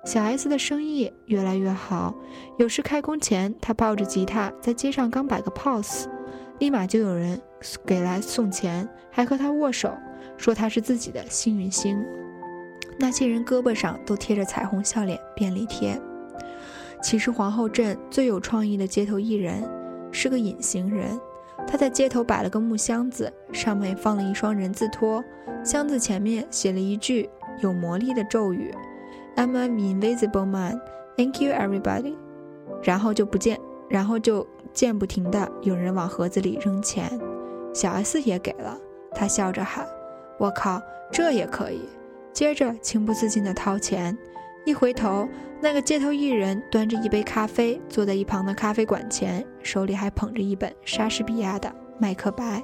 [0.05, 2.13] 小 S 的生意越来越好，
[2.59, 6.07] 有时开工前，他抱着吉他在街上刚摆个 pose，
[6.59, 7.41] 立马就有人
[7.87, 9.97] 给来送钱，还和他握手，
[10.37, 12.05] 说他是自己的幸运星。
[12.99, 15.97] 那些人胳膊上都贴着彩虹笑脸便利贴。
[17.01, 19.63] 其实皇后镇最有创意的街头艺人
[20.11, 21.17] 是个隐形人。
[21.67, 25.25] 他在街头摆了个木箱子，上面放了一双人字拖，
[25.65, 27.29] 箱子前面写了一句
[27.61, 28.75] 有魔力的咒语
[29.37, 30.81] ：“I'm an invisible man,
[31.17, 32.15] thank you everybody。”
[32.83, 37.19] 然后就不见，然后就见不停的有人往盒子里扔钱，
[37.73, 38.77] 小 S 也给了，
[39.15, 39.87] 他笑着喊
[40.39, 41.89] ：“我靠，这也可以！”
[42.35, 44.17] 接着情不自禁的掏钱，
[44.65, 45.29] 一回头，
[45.61, 52.63] 那个街头艺人端着一杯咖啡，坐在一旁的咖啡馆前，手里还捧着一本莎士比亚的《麦克白》。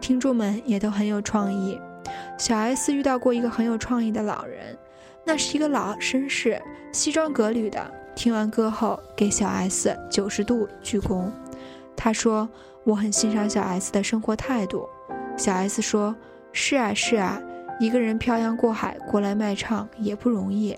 [0.00, 1.78] 听众们也都很有创意。
[2.38, 4.76] 小 S 遇到过一个很有创意的老人，
[5.22, 7.78] 那是一个老绅士，西装革履的。
[8.14, 11.30] 听完歌后，给小 S 九十度鞠躬。
[11.94, 12.48] 他说
[12.82, 14.88] ：“我很欣赏小 S 的生活态度。”
[15.36, 16.16] 小 S 说
[16.50, 17.38] ：“是啊，是啊。”
[17.78, 20.76] 一个人漂洋过海过来卖唱也不容易，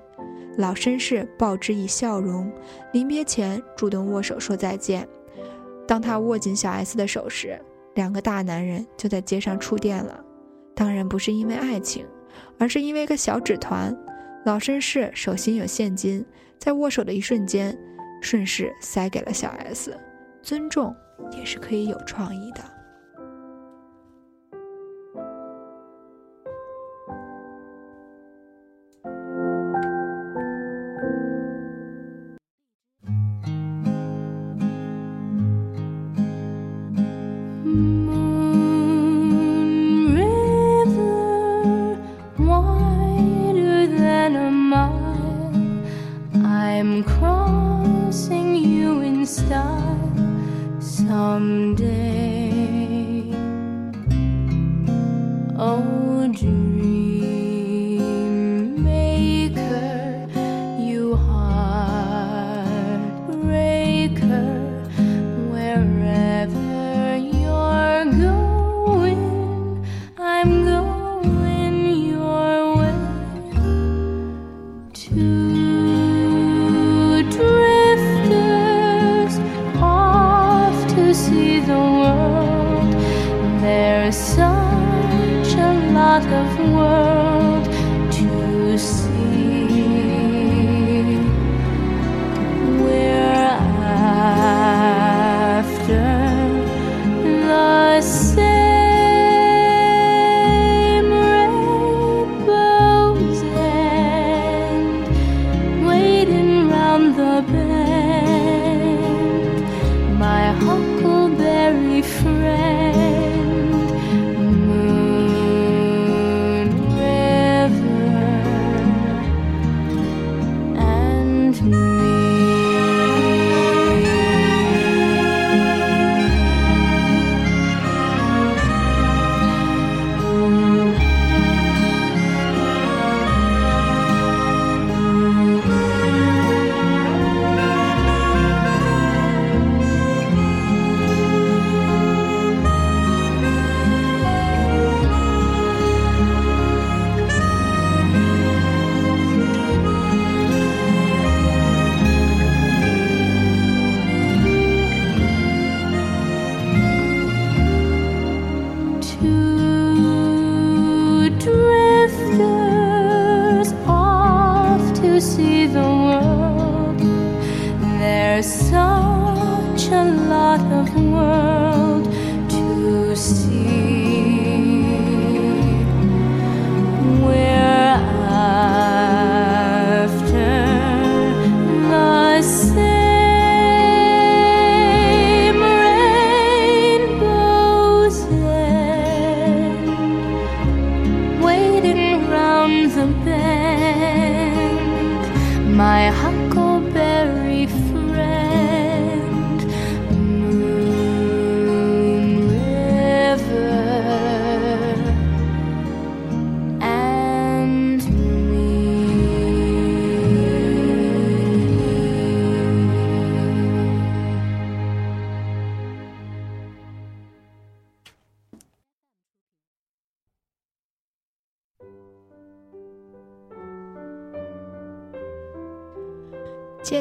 [0.59, 2.53] 老绅士报之以笑容，
[2.93, 5.09] 临别前主动握手说再见。
[5.87, 7.61] 当他握紧小 S 的手时，
[7.95, 10.23] 两个大男人就在街上触电了。
[10.75, 12.07] 当然不是因为爱情，
[12.59, 13.97] 而是因为个小纸团。
[14.45, 16.25] 老绅士手心有现金，
[16.59, 17.79] 在握手的一瞬间，
[18.21, 19.97] 顺势塞给了小 S。
[20.43, 20.95] 尊重
[21.37, 22.63] 也是可以有创意的。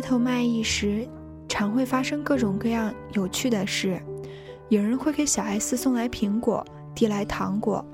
[0.01, 1.07] 街头卖艺时，
[1.47, 4.01] 常会发生各种各样有趣的事。
[4.69, 7.85] 有人会给小 S 送来苹果，递来糖果；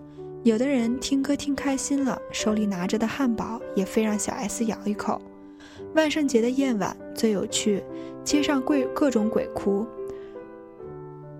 [0.42, 5.22] 有的人听歌听开心了，手里拿着的汉堡也非让小 S 咬一口。
[5.96, 7.84] 万圣节的夜晚最有趣，
[8.24, 9.86] 街上鬼各种鬼哭。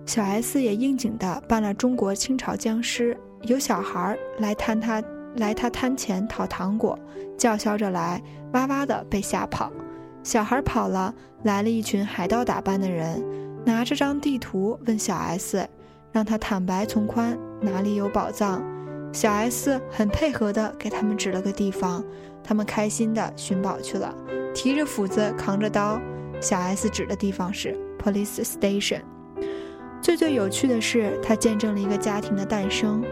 [0.04, 5.02] 小 S 也应景的扮了中国清朝僵尸，有小孩来贪他
[5.36, 6.98] 来他摊前讨糖果，
[7.38, 9.72] 叫嚣着来，哇哇的被吓跑。
[10.28, 11.14] 小孩跑了，
[11.44, 13.24] 来了一群海盗打扮的人，
[13.64, 15.66] 拿着张地图问小 S，
[16.12, 18.62] 让他坦白从宽，哪里有宝藏。
[19.10, 22.04] 小 S 很配合的给他们指了个地方，
[22.44, 24.14] 他们开心的寻宝去了，
[24.54, 25.98] 提着斧子，扛着刀。
[26.42, 29.00] 小 S 指的地方是 Police Station。
[30.02, 33.02] 最最有趣的是，他见证了一个家庭的诞生。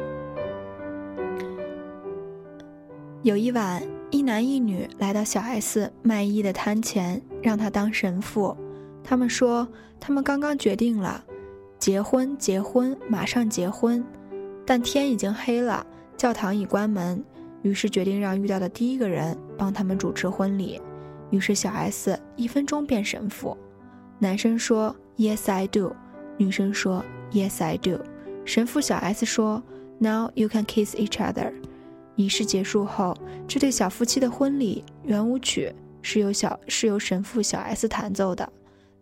[3.22, 8.56] 有一晚，一男一女来到小 S 卖艺的摊前，让他当神父。
[9.02, 9.66] 他们说，
[9.98, 11.24] 他们刚刚决定了，
[11.78, 14.04] 结婚，结婚，马上结婚。
[14.64, 15.84] 但天已经黑了，
[16.16, 17.22] 教堂已关门，
[17.62, 20.80] 于是决定让遇到的第一个人帮他们主持婚礼。
[21.30, 23.56] 于是小 S 一分钟变神父。
[24.20, 25.92] 男生说：“Yes, I do。”
[26.38, 27.98] 女生说：“Yes, I do。”
[28.44, 29.60] 神父小 S 说
[29.98, 31.52] ：“Now you can kiss each other。”
[32.16, 38.50] 仪式结束后，这对小夫妻的婚礼圆舞曲是由小是由神父小 S 弹奏的，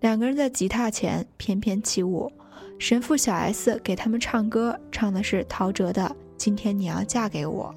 [0.00, 2.30] 两个人在吉他前翩翩起舞。
[2.78, 6.02] 神父小 S 给他们唱歌，唱的是陶喆的
[6.36, 7.72] 《今天你要嫁给我》。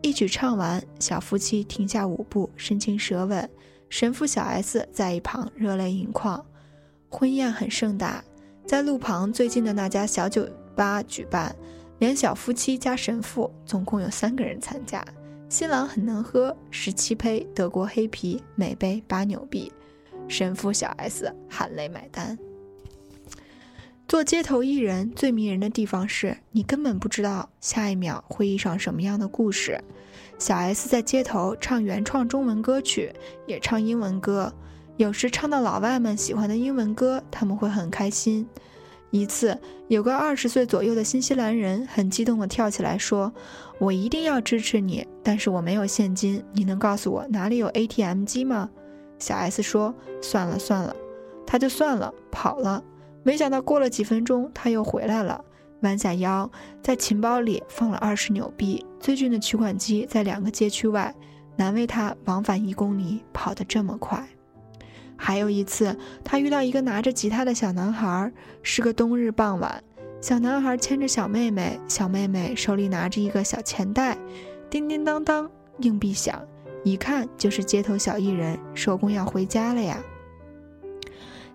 [0.00, 3.48] 一曲唱完，小夫妻停下舞步，深情舌吻。
[3.88, 6.44] 神父小 S 在一旁热泪盈眶。
[7.10, 8.24] 婚宴很盛大。
[8.66, 11.54] 在路旁最近的那家小酒吧举办，
[12.02, 15.04] 连小夫妻加神父，总共有三个人参加。
[15.48, 19.72] 新郎很能喝，十七杯德国黑啤，每杯八纽币。
[20.26, 22.36] 神父小 S 含泪买单。
[24.08, 29.80] 做街头艺人最迷人的地方是你根本不知道下一秒会遇上什么样的故事。
[30.40, 33.12] 小 S 在街头唱原创中文歌曲，
[33.46, 34.52] 也唱英文歌。
[34.96, 38.48] 有时唱到老外们喜欢的英文歌，他们会很开心。
[39.12, 39.56] 一次，
[39.88, 43.30] 有个二十岁左右的新西兰人很激动地跳起来说
[43.78, 48.70] ：“我一定要支持你，但是我没有现金，你能告诉我哪里有 ATM 机吗？”
[49.20, 50.96] 小 S 说：“算了算了。”
[51.46, 52.82] 他就算了，跑了。
[53.22, 55.44] 没想到过了几分钟，他又回来了，
[55.82, 56.50] 弯下腰，
[56.82, 58.84] 在钱包里放了二十纽币。
[58.98, 61.14] 最近的取款机在两个街区外，
[61.56, 64.26] 难为他往返一公里跑得这么快。
[65.24, 69.80] 还有一次，他遇到一个拿着吉他的小男孩，是个冬日傍晚。
[70.20, 74.18] 小男孩牵着小妹妹，小妹妹手里拿着一个小钱袋，
[74.68, 75.48] 叮叮当当，
[75.78, 76.44] 硬币响，
[76.82, 80.02] 一看就是街头小艺人，收工要回家了呀。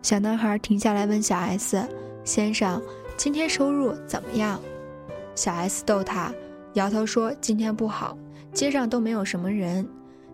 [0.01, 1.85] 小男孩停下来问小 S：“
[2.23, 2.81] 先生，
[3.17, 4.57] 今天收入怎么样？”
[5.35, 6.33] 小 S 逗他，
[6.75, 8.17] 摇头说：“今天不好，
[8.53, 9.85] 街上都没有什么人。”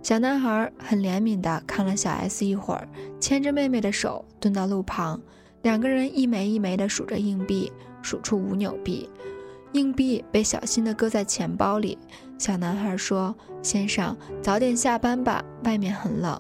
[0.03, 2.85] 小男孩很怜悯地看了小 S 一会儿，
[3.21, 5.19] 牵着妹妹的手蹲到路旁，
[5.61, 9.09] 两个人一枚一枚地数着硬币，数出五纽币。
[9.71, 11.97] 硬币被小心地搁在钱包里。
[12.37, 13.33] 小男孩说
[13.63, 16.37] ：“先生，早点下班吧，外面很冷。”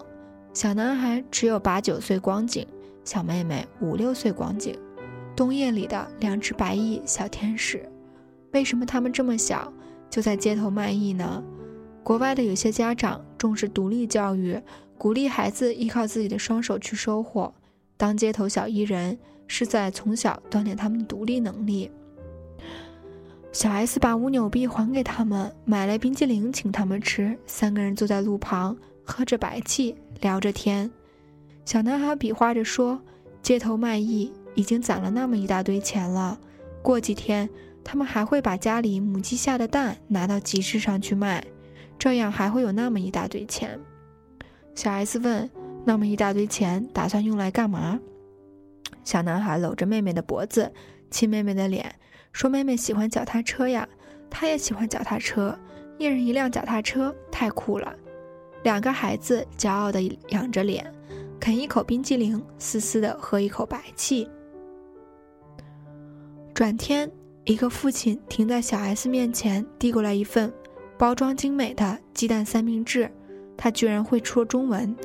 [0.53, 2.67] 小男孩只有八九岁光景，
[3.05, 4.77] 小妹妹五六岁光景，
[5.37, 7.89] 冬夜里的两只白衣小天使。
[8.51, 9.71] 为什么他们这么小
[10.09, 11.41] 就在街头卖艺呢？
[12.03, 14.59] 国外的有些家长重视独立教育，
[14.97, 17.53] 鼓励孩子依靠自己的双手去收获。
[17.95, 21.89] 当街头小艺人是在从小锻炼他们的独立能力。
[23.53, 27.37] 小 S 把五纽币还给他们，买了冰激凌请他们吃。
[27.45, 28.75] 三个人坐在路旁，
[29.05, 30.91] 喝着白气，聊着天。
[31.63, 32.99] 小男孩比划着说
[33.41, 36.37] ：“街头卖艺已经攒了那么一大堆钱了，
[36.81, 37.47] 过几天
[37.83, 41.41] 他们还会把家里母鸡下的蛋拿到集市上去卖。”
[42.03, 43.79] 这样还会有那么一大堆钱。
[44.75, 45.49] 小 S 问
[45.87, 47.97] ：“那么一大堆钱，打算用来干嘛？”
[49.05, 50.69] 小男孩搂着妹妹的脖子，
[51.09, 51.95] 亲妹妹的脸，
[52.33, 53.87] 说：“妹妹喜欢脚踏车呀，
[54.29, 55.57] 他也喜欢脚踏车，
[55.97, 57.95] 一人一辆脚踏车，太酷了。”
[58.63, 60.85] 两个孩子骄傲地仰着脸，
[61.39, 64.29] 啃一口冰激凌，嘶嘶地喝一口白气。
[66.53, 67.09] 转天，
[67.45, 70.53] 一个父亲停在小 S 面前，递过来一份。
[71.03, 73.11] 包装精美的鸡蛋三明治，
[73.57, 74.95] 他居然会说中文。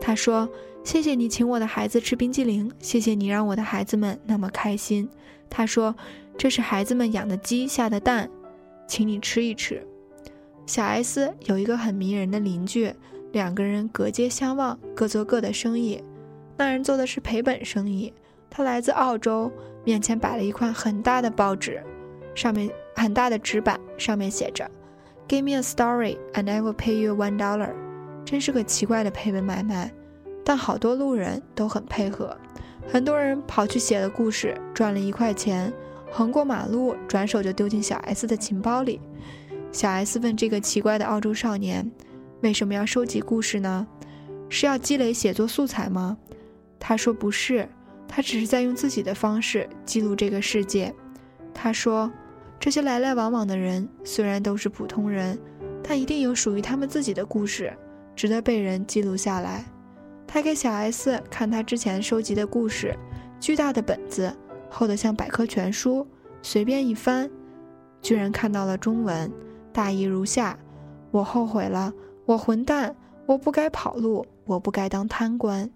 [0.00, 0.48] 他说
[0.82, 5.08] ：“谢谢你请我的孩子吃冰激凌，谢谢你让我的孩子们那么开心。”
[5.48, 5.94] 他说
[6.36, 8.28] ：“这是孩子们养的鸡下的蛋，
[8.88, 9.80] 请你吃一吃。”
[10.66, 12.92] 小 S 有一个很迷人的邻居，
[13.30, 16.02] 两个人隔街相望，各做各的生意。
[16.56, 18.12] 那人做的是赔本生意，
[18.50, 19.52] 他来自澳洲，
[19.84, 21.80] 面前摆了一块很大的报纸，
[22.34, 24.68] 上面很大的纸板，上面写着。
[25.26, 27.70] Give me a story, and I will pay you one dollar。
[28.24, 29.92] 真是个奇怪的赔本买卖，
[30.44, 32.36] 但好多路人都很配合。
[32.86, 35.72] 很多人跑去写了故事，赚了一块钱，
[36.10, 39.00] 横过马路，转手就丢进小 S 的钱包里。
[39.72, 41.90] 小 S 问这个奇怪的澳洲少年
[42.42, 43.86] ：“为什么要收集故事呢？
[44.48, 46.16] 是要积累写作素材吗？”
[46.78, 47.68] 他说：“不是，
[48.06, 50.94] 他只是在用自己的方式记录这个世界。”
[51.54, 52.12] 他说
[52.58, 55.38] ：“这些来来往往的人虽然都是普通人，
[55.82, 57.72] 但一定有属于他们自己的故事，
[58.16, 59.64] 值得被人记录下来。”
[60.26, 62.96] 他给小 S 看他之前收集的故事，
[63.38, 64.34] 巨大的本子，
[64.68, 66.06] 厚得像百科全书，
[66.42, 67.30] 随便一翻，
[68.02, 69.30] 居然看到了中文。
[69.72, 70.58] 大意如下：
[71.10, 71.92] 我后悔了，
[72.24, 72.96] 我混蛋，
[73.26, 75.70] 我不该跑路，我不该当贪官。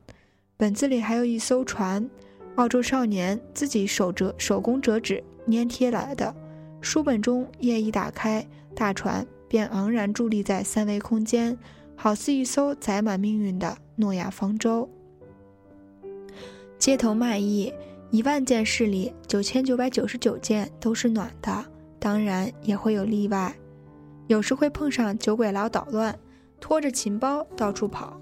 [0.56, 2.08] 本子里还有一艘船，
[2.56, 6.34] 澳洲少年自己手折手工折纸粘贴来的。
[6.80, 11.58] 书本中页一打开，大船便昂然伫立在三维空间，
[11.96, 14.88] 好似一艘载满命运的诺亚方舟。
[16.78, 17.72] 街头卖艺，
[18.10, 21.64] 一万件事里九千九百九十九件都是暖的，
[21.98, 23.54] 当然也会有例外。
[24.28, 26.16] 有时会碰上酒鬼佬捣乱，
[26.60, 28.20] 拖着琴包到处跑。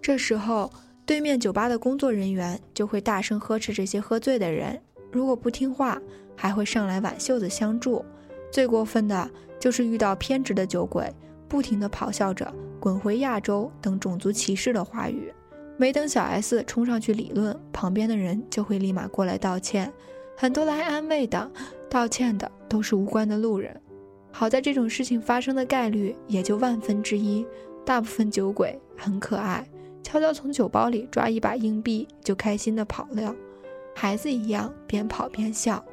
[0.00, 0.70] 这时候，
[1.04, 4.80] 对面酒吧的工作人员就会大声呵斥这些喝醉的人，
[5.10, 6.00] 如果不听话，
[6.38, 8.04] 还会上来挽袖子相助。
[8.50, 9.28] 最过分的
[9.58, 11.12] 就是遇到偏执的酒鬼，
[11.48, 15.34] 不停地咆哮着“滚回亚洲”等种族歧视的话语。
[15.76, 19.92] 没等小 S 冲上去理论，旁边的人就会立马过来道歉。
[20.36, 21.50] 很多来安慰的、
[21.90, 23.78] 道歉的都是无关的路人。
[24.30, 27.44] 好在这种事情发生的概率也就万分之一。
[27.84, 29.66] 大部分酒鬼很可爱，
[30.02, 33.34] 悄悄从酒包里抓一把硬币就开心的跑了，
[33.94, 35.84] 孩子一样边跑边笑。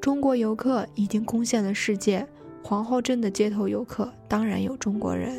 [0.00, 2.26] 中国游客已经攻陷了世界，
[2.62, 5.36] 皇后镇的街头游客当然有中国人。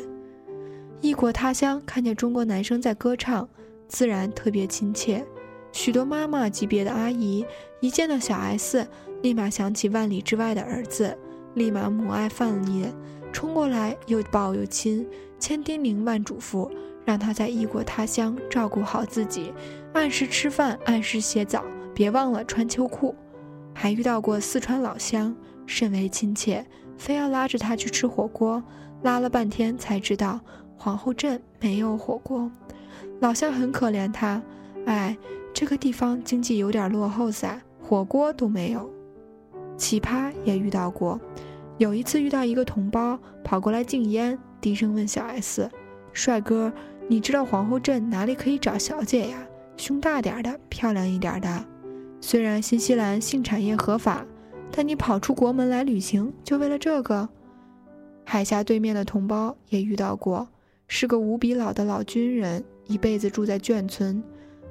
[1.00, 3.48] 异国他乡看见中国男生在歌唱，
[3.88, 5.24] 自然特别亲切。
[5.72, 7.44] 许多妈妈级别的阿姨
[7.80, 8.86] 一见到小 S，
[9.22, 11.16] 立马想起万里之外的儿子，
[11.54, 12.92] 立马母爱泛滥，
[13.32, 15.08] 冲过来又抱又亲，
[15.38, 16.70] 千叮咛万嘱咐，
[17.06, 19.54] 让他在异国他乡照顾好自己，
[19.94, 23.14] 按时吃饭，按时洗澡，别忘了穿秋裤。
[23.74, 25.34] 还遇到过四川老乡，
[25.66, 26.64] 甚为亲切，
[26.96, 28.62] 非要拉着他去吃火锅，
[29.02, 30.40] 拉了半天才知道
[30.76, 32.50] 皇后镇没有火锅。
[33.20, 34.42] 老乡很可怜他，
[34.86, 35.16] 哎。
[35.52, 38.88] 这个地方经济有点落后噻，火锅都没有。
[39.76, 41.20] 奇葩也遇到过，
[41.76, 45.68] 有一次遇到一个同胞跑过来敬烟，低声问小 S：“
[46.12, 46.72] 帅哥，
[47.08, 49.44] 你知道皇后镇哪里可以找小姐呀？
[49.76, 51.64] 胸大点的，漂亮一点的。
[52.20, 54.24] 虽然新西兰性产业合法，
[54.70, 57.28] 但你跑出国门来旅行，就为了这个？”
[58.24, 60.46] 海峡对面的同胞也遇到过，
[60.86, 64.22] 是个无比老的老军人，一辈子住在眷村。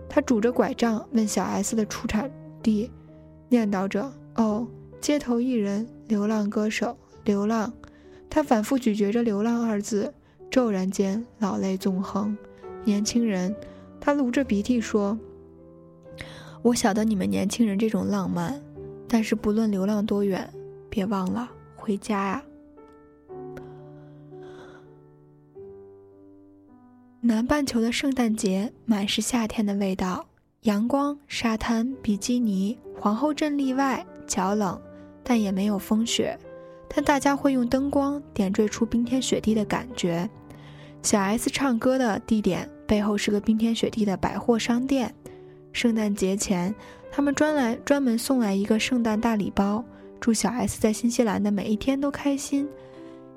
[0.08, 2.32] 他拄着拐杖问小 S 的出产
[2.64, 2.90] 地，
[3.50, 4.66] 念叨着：“哦，
[5.02, 7.72] 街头艺人，流浪歌手，流浪。”
[8.30, 10.14] 他反复咀嚼着“流浪”二字，
[10.50, 12.38] 骤然间老泪纵横。
[12.86, 13.54] 年轻人，
[14.00, 15.18] 他撸着鼻涕说
[16.62, 18.62] ：“我晓得你们年轻人这种浪漫，
[19.08, 20.50] 但是不论流浪多远，
[20.90, 22.44] 别忘了回家呀。”
[27.22, 30.26] 南半球的圣诞节满是夏天的味道，
[30.62, 34.80] 阳光、沙滩、比基尼，皇后镇例外，较冷，
[35.24, 36.40] 但也没有风雪。
[36.88, 40.30] 但大家会用灯光点缀出冰天雪地的感觉。
[41.04, 45.14] 小 S 唱歌的地点背后是个冰天雪地的百货商店。
[45.80, 46.76] 圣诞节前，
[47.10, 49.82] 他们专来专门送来一个圣诞大礼包，
[50.20, 52.68] 祝小 S 在新西兰的每一天都开心。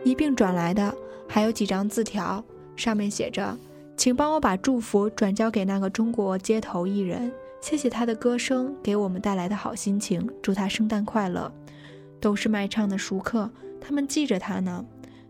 [0.03, 0.93] 一并转来的
[1.29, 3.57] 还有几张字条，上面写着。
[3.97, 7.31] 请帮我把祝福转交给那个中国街头艺人，
[7.61, 11.49] 谢谢他的歌声给我们带来的好心情，祝他圣诞快乐。
[12.19, 13.49] 都是卖唱的熟客，
[13.81, 14.85] 他们记着他呢。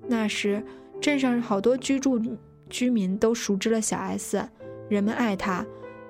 [0.09, 0.65] 那时
[0.99, 2.19] 镇上好多居住
[2.71, 4.43] 居民都熟知了小 S，
[4.89, 5.63] 人们爱他，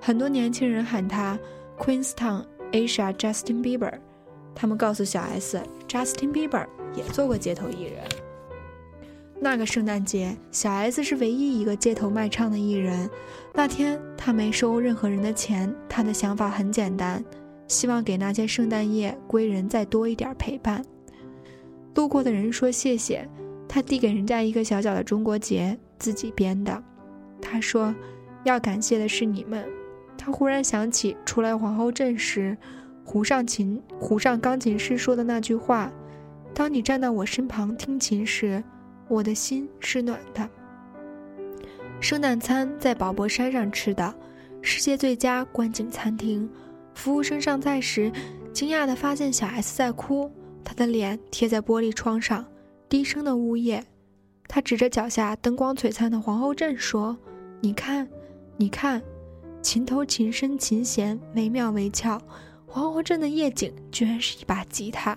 [0.05, 1.39] 很多年轻人喊他
[1.79, 3.93] Queenstown Asia Justin Bieber。
[4.53, 8.05] 他们告诉小 S，Justin Bieber 也做过街头艺人。
[9.39, 13.09] 那个圣诞节，小 S 是唯一一个街头卖唱的艺人。
[13.55, 17.25] 那天他没收任何人的钱，他的想法很简单，
[17.69, 20.85] 希望给那些圣诞夜归人再多一点陪伴。
[21.95, 23.29] 路过的人说谢谢，
[23.69, 26.83] 他递给人家一个小小的中国结，自己编的。
[27.41, 27.95] 他说，
[28.43, 29.65] 要感谢的是你们。
[30.17, 32.57] 他忽然想起出来皇后镇时，
[33.05, 35.93] 湖上琴湖上钢琴师说的那句话
[36.55, 38.63] ：“当你站到我身旁听琴时。”
[39.09, 40.49] 我的心是暖的。
[42.01, 44.15] 圣诞餐在宝珀山上吃的，
[44.63, 46.49] 世界最佳观景餐厅。
[46.95, 48.11] 服务生上菜时，
[48.55, 50.31] 惊讶地发现小 S 在哭，
[50.65, 52.43] 她的脸贴在玻璃窗上，
[52.89, 53.85] 低声的呜咽。
[54.49, 57.15] 他指着脚下灯光璀璨的皇后镇说
[57.61, 58.09] ：“你看，
[58.57, 59.03] 你看，
[59.63, 62.21] 琴头琴身琴弦，惟妙惟肖。
[62.67, 65.17] 皇后镇的夜景居然是一把吉他。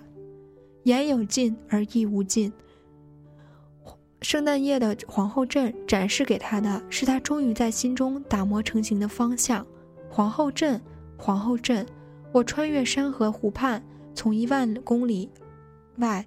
[0.84, 2.52] 言有尽而意无尽。”
[4.22, 9.66] 圣诞夜的皇后镇展示给他的是他终于在心中打磨成型的方向。
[10.08, 10.80] 皇后镇，
[11.18, 11.86] 皇后镇，
[12.32, 13.82] 我穿越山河湖畔，
[14.14, 15.28] 从一万公里
[15.96, 16.24] 外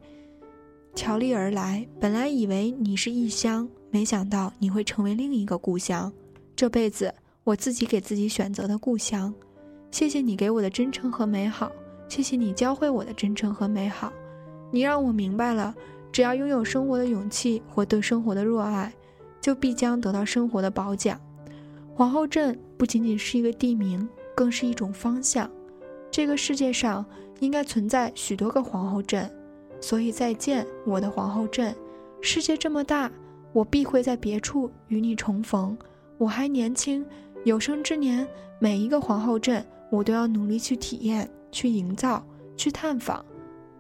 [0.94, 1.88] 迢丽而来。
[2.00, 6.12] 本来以为你是异乡，没想到你会成为另一个故乡。
[6.56, 7.14] 这辈子
[7.50, 9.34] 我自己给自己选择的故乡。
[9.90, 11.72] 谢谢你给我的真诚和美好，
[12.08, 14.14] 谢谢你教会我的真诚和美好。
[14.70, 15.74] 你让我明白了。
[16.12, 18.94] 只要拥有生活的勇气和对生活的热爱，
[19.42, 21.20] 就必将得到生活的褒奖。
[21.96, 25.50] 皇后镇不仅仅是一个地名，更是一种方向。
[26.12, 27.04] 这个世界上
[27.40, 29.28] 应该存在许多个皇后镇，
[29.82, 31.76] 所以再见，我的皇后镇。
[32.22, 33.12] 世界这么大，
[33.54, 35.76] 我必会在别处与你重逢。
[36.18, 37.06] 我还年轻，
[37.44, 38.28] 有生之年，
[38.60, 42.26] 每一个皇后镇，我都要努力去体验、去营造、
[42.56, 43.26] 去探访。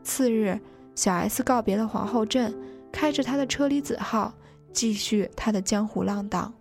[0.04, 0.60] 次日。
[0.96, 2.54] 小 S 告别了皇后镇，
[2.92, 4.34] 开着他的车厘子号，
[4.74, 6.54] 继续他的江湖浪荡。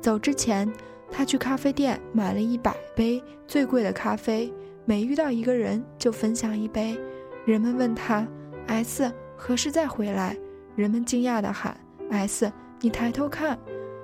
[0.00, 0.72] 走之前，
[1.10, 4.52] 他去咖啡店买了一百杯最贵的咖啡，
[4.84, 6.96] 每遇到一个人就分享一杯。
[7.44, 8.24] 人们问他
[8.68, 10.38] ：“S 何时再回来？”
[10.76, 11.76] 人们惊讶地喊
[12.08, 13.58] ：“S，你抬头看，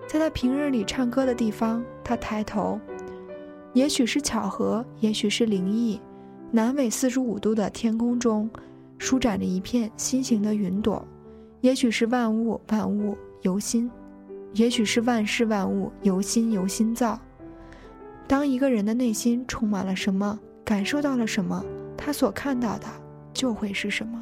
[0.08, 2.80] 在他平日里唱歌的地方，他抬头。
[3.74, 6.00] 也许是巧合，也许是灵异。
[6.50, 8.50] 南纬四十五度的天空中。”
[9.00, 11.06] 舒展着一片心形的云朵，
[11.60, 13.88] 也许是万物万物由心，
[14.54, 17.16] 也许是万事万物由心由心造。
[18.26, 21.64] 当一个人的内心充满了什么，感受到了什么，
[21.96, 22.86] 他所看到的
[23.32, 24.20] 就会是什么。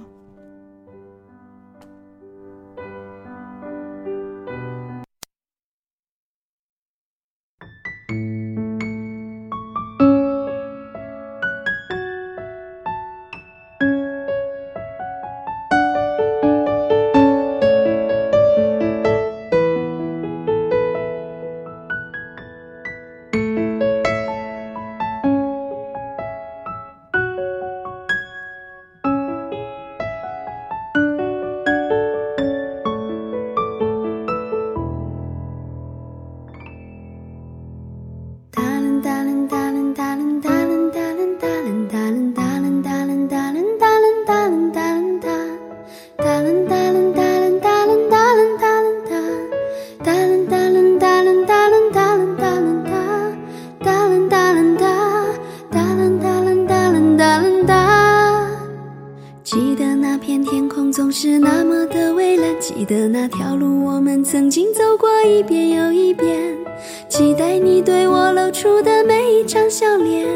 [68.83, 70.27] 的每一张笑脸，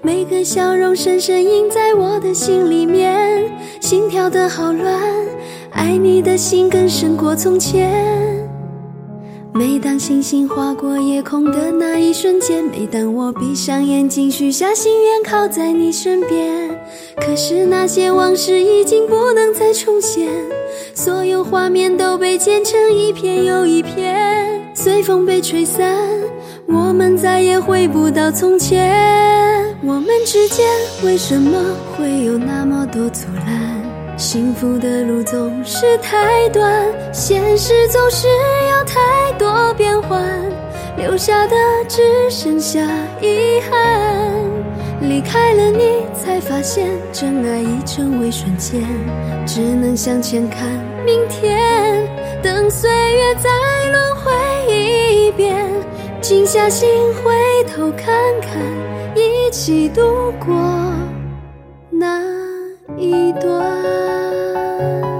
[0.00, 3.50] 每个笑容深深印在我的心里面，
[3.80, 5.00] 心跳的好乱，
[5.70, 7.92] 爱你的心更胜过从前。
[9.52, 16.68] 每当星星划过夜空的那一瞬间，每当我闭上眼睛许下心愿靠在你身边，
[17.16, 20.28] 可是那些往事已经不能再重现，
[20.92, 25.96] 所有画面都被剪成一片又一片，随风被吹散，
[26.66, 28.94] 我们再也回不到从前。
[29.82, 30.66] 我们之间
[31.04, 31.58] 为什么
[31.92, 34.18] 会有那么多阻拦？
[34.18, 40.22] 幸福的路总是太短，现实总是有太多变幻，
[40.96, 41.56] 留下的
[41.88, 42.00] 只
[42.30, 42.80] 剩下
[43.20, 44.34] 遗憾。
[45.00, 48.80] 离开了你，才发现真爱已成为瞬间，
[49.44, 50.66] 只能向前看
[51.04, 52.08] 明天，
[52.42, 53.50] 等岁月再
[53.90, 54.32] 轮回
[54.72, 55.66] 一遍，
[56.24, 58.08] 静下心回头看
[58.40, 58.58] 看。
[59.14, 60.56] 一起度过
[61.90, 62.18] 那
[62.96, 65.13] 一段。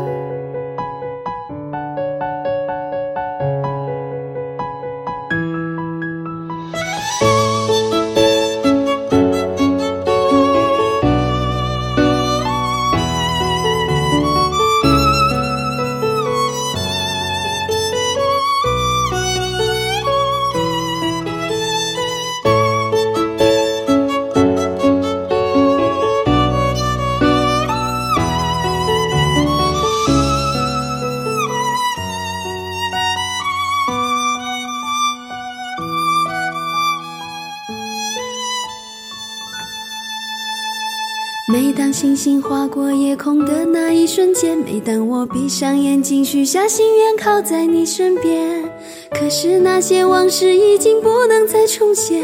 [41.94, 48.64] 星星划过夜空的那一瞬间，每当我闭上眼睛许下心愿，靠在你身边。
[49.12, 52.20] 可是那些往事已经不能再重现，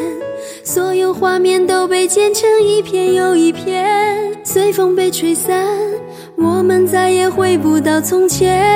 [0.65, 5.65] 所有画面都被剪成一片又一片，随风被吹散，
[6.35, 8.67] 我们再也回不到从前。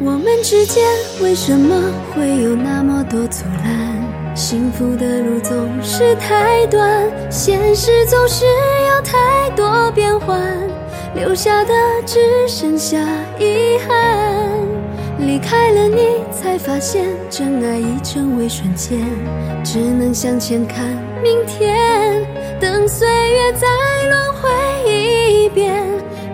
[0.00, 0.84] 我们之间
[1.22, 1.80] 为什么
[2.12, 3.87] 会有那么多阻拦？
[4.38, 10.40] 幸福的路总是太短，现实总是有太多变幻，
[11.12, 11.74] 留下的
[12.06, 12.96] 只剩下
[13.40, 14.56] 遗憾。
[15.18, 19.00] 离开了你，才发现真爱已成为瞬间，
[19.64, 20.86] 只能向前看
[21.20, 22.24] 明天，
[22.60, 23.66] 等岁月再
[24.08, 24.48] 轮回
[24.88, 25.84] 一遍，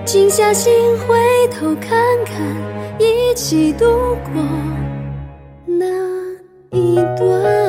[0.05, 0.70] 静下心
[1.09, 1.16] 回
[1.48, 2.36] 头看看，
[2.98, 4.42] 一起度过
[5.64, 5.86] 那
[6.70, 7.63] 一段。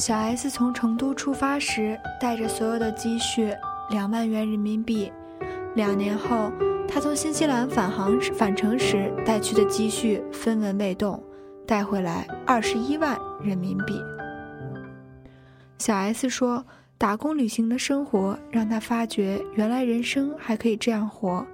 [0.00, 3.52] 小 S 从成都出发时，带着所有的积蓄
[3.90, 5.12] 两万元人民币。
[5.74, 6.50] 两年后，
[6.88, 11.22] 他从新西兰返航返程时带去的积蓄分文未动，
[11.66, 14.00] 带回来二十一万人民币。
[15.76, 16.64] 小 S 说
[16.96, 21.46] ：“打工旅行的生活让他发觉，原来人生还可以这样活。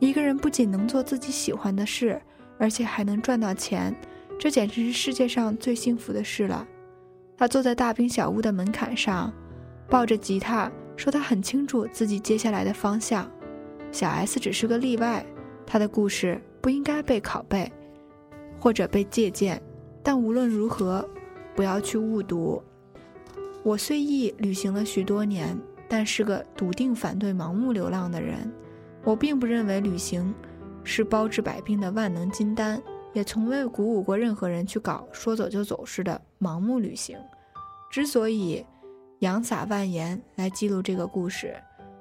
[0.00, 2.20] 一个人不仅能做自己喜欢的事，
[2.58, 3.96] 而且还能赚到钱，
[4.38, 6.66] 这简直是世界上最幸福的事了。”
[7.36, 9.32] 他坐在大兵小屋的门槛上，
[9.88, 13.30] 抱着吉他，说他很清楚自己接下来的方向。
[13.92, 15.24] 小 S 只是个例外，
[15.66, 17.70] 他的故事不应该被拷贝，
[18.58, 19.62] 或者被借鉴。
[20.02, 21.06] 但无论如何，
[21.54, 22.62] 不要去误读。
[23.62, 25.58] 我虽亦旅行了许多年，
[25.88, 28.50] 但是个笃定反对盲目流浪的人。
[29.04, 30.34] 我并不认为旅行
[30.84, 32.82] 是包治百病的万能金丹。
[33.16, 37.16] 也从未鼓舞过任何人去搞说走就走似的盲目旅行。
[37.90, 38.62] 之所以
[39.20, 41.56] 洋洒万言来记录这个故事，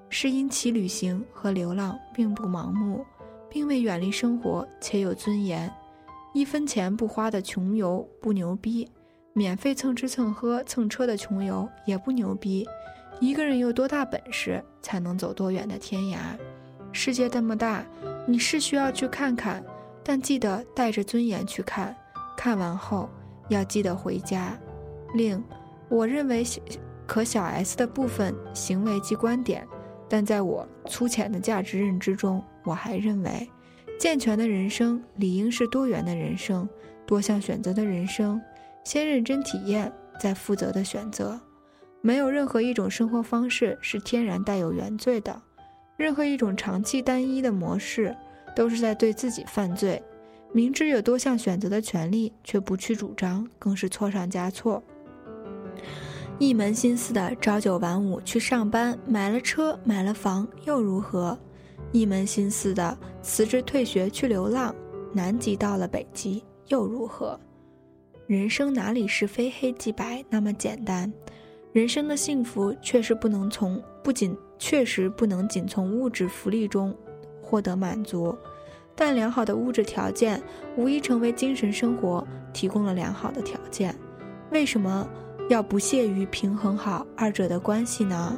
[0.09, 3.05] 是因其旅行和流浪并不盲目，
[3.49, 5.72] 并未远离生活且有尊严。
[6.34, 8.86] 一分钱不花的穷游不牛逼，
[9.32, 12.68] 免费蹭吃蹭喝蹭车的穷游也不牛逼。
[13.22, 16.18] 一个人有多大本事，才能走多远的天涯？
[16.91, 17.86] 世界这么大，
[18.28, 19.63] 你是需要去看看。
[20.08, 21.95] 但记得带着尊严去看，
[22.38, 23.10] 看完后
[23.49, 24.56] 要记得回家。
[25.16, 25.43] 另，
[25.89, 26.43] 我认为
[27.08, 29.68] 可小 S 的部分行为及观点，
[30.08, 33.49] 但在我粗浅的价值认知中，我还认为，
[33.99, 36.70] 健全的人生理应是多元的人生，
[37.08, 38.39] 多项选择的人生，
[38.84, 41.39] 先认真体验，再负责的选择。
[42.01, 45.41] 没有任何一种生活方式是天然带有原罪的，
[45.97, 48.16] 任何一种长期单一的模式。
[48.56, 50.01] 都是在对自己犯罪，
[50.53, 54.82] 明知有多项选择的权利却不去主张，更是错上加错。
[56.39, 61.38] 一门心思的朝九晚五去上班，买了车买了房又如何？
[61.91, 64.74] 一门心思的辞职退学去流浪，
[65.14, 67.39] 南极到了北极又如何？
[68.28, 71.12] 人生哪里是非黑即白那么简单？
[71.72, 76.95] 人生的幸福确实不能从不仅确实不能仅从物质福利中。
[77.46, 78.36] 获得满足，
[78.96, 80.41] 但良好的物质条件
[80.76, 83.96] 无疑成为精神生活提供了良好的条件。
[84.52, 85.08] 为什么
[85.50, 88.36] 要不屑于平衡好二者的关系呢？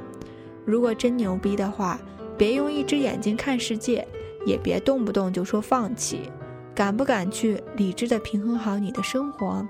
[0.66, 2.00] 如果真牛逼的话，
[2.38, 4.06] 别用一只眼睛看世界，
[4.46, 6.30] 也别动不动就说放弃。
[6.76, 9.66] 敢不敢去理智的平衡好你的生活？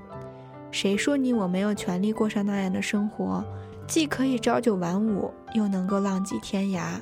[0.71, 3.43] 谁说你我没有权利过上那样的生活？
[3.87, 6.99] 既可以朝九晚五，又能够浪迹天涯。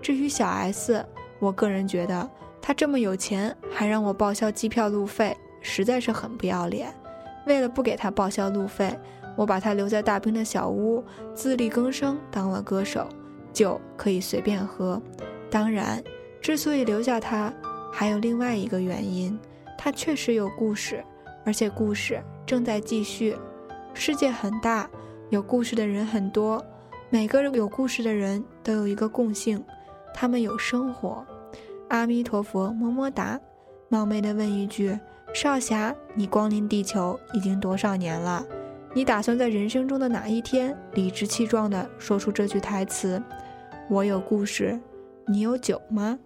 [0.00, 1.04] 至于小 S。
[1.38, 2.28] 我个人觉得，
[2.60, 6.92] 他这么有钱，还让我报销机票路费，实在是很不要脸。
[7.46, 8.98] 为了不给他报销路费，
[9.36, 11.04] 我把他留在大兵的小屋，
[11.34, 13.06] 自力更生当了歌手，
[13.52, 15.00] 酒可以随便喝。
[15.50, 16.02] 当然，
[16.40, 17.52] 之所以留下他，
[17.92, 19.38] 还有另外一个原因，
[19.76, 21.04] 他确实有故事，
[21.44, 23.36] 而且故事正在继续。
[23.92, 24.88] 世界很大，
[25.28, 26.64] 有故事的人很多，
[27.10, 29.62] 每个有故事的人都有一个共性。
[30.14, 31.26] 他们有生活，
[31.88, 33.38] 阿弥陀佛，么么哒。
[33.88, 34.98] 冒昧的问一句，
[35.34, 38.46] 少侠，你光临地球已经多少年了？
[38.94, 43.20] 你打算在人生中的哪一天理直气壮的说出这句台词？
[43.90, 44.80] 我有故事，
[45.26, 46.18] 你有酒吗？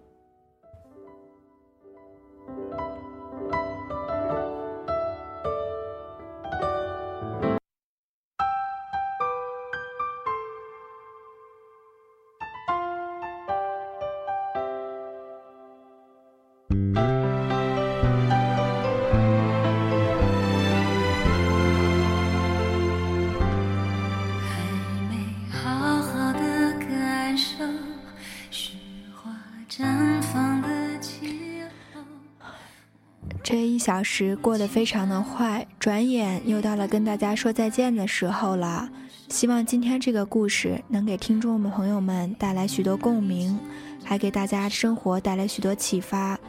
[33.51, 38.87] 这一小时过得非常的快，转眼又到了跟大家说再见的时候了。
[39.27, 43.57] 希望今天这个故事能给听众们朋友们带来许多共鸣，
[44.03, 46.39] 还给大家生活带来许多启发。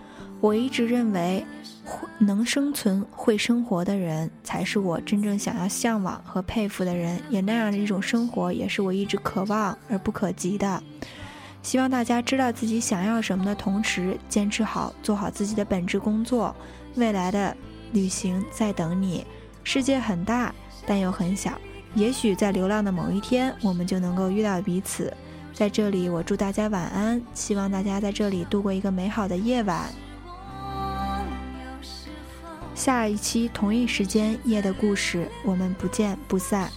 [0.43, 1.43] 我一直认为，
[2.19, 7.19] 能生存、会生活的人，才是我真正想要向往和佩服的人。
[7.31, 10.83] 也那样的一种生活，也是我一直渴望而不可及的。
[11.63, 16.55] 希望大家知道自己想要什么的同时，坚持好，做好自己的本职工作。
[16.97, 17.57] 未来的
[17.93, 19.27] 旅行在等你。
[19.63, 20.55] 世界很大，
[20.87, 21.53] 但又很小。
[21.95, 25.13] 也许在流浪的某一天，我们就能够遇到彼此。
[25.53, 29.93] 在这里，我祝大家晚安，希望大家在这里度过一个美好的夜晚。
[32.75, 36.71] 下一期同一时间，夜的故事，我们不见不散。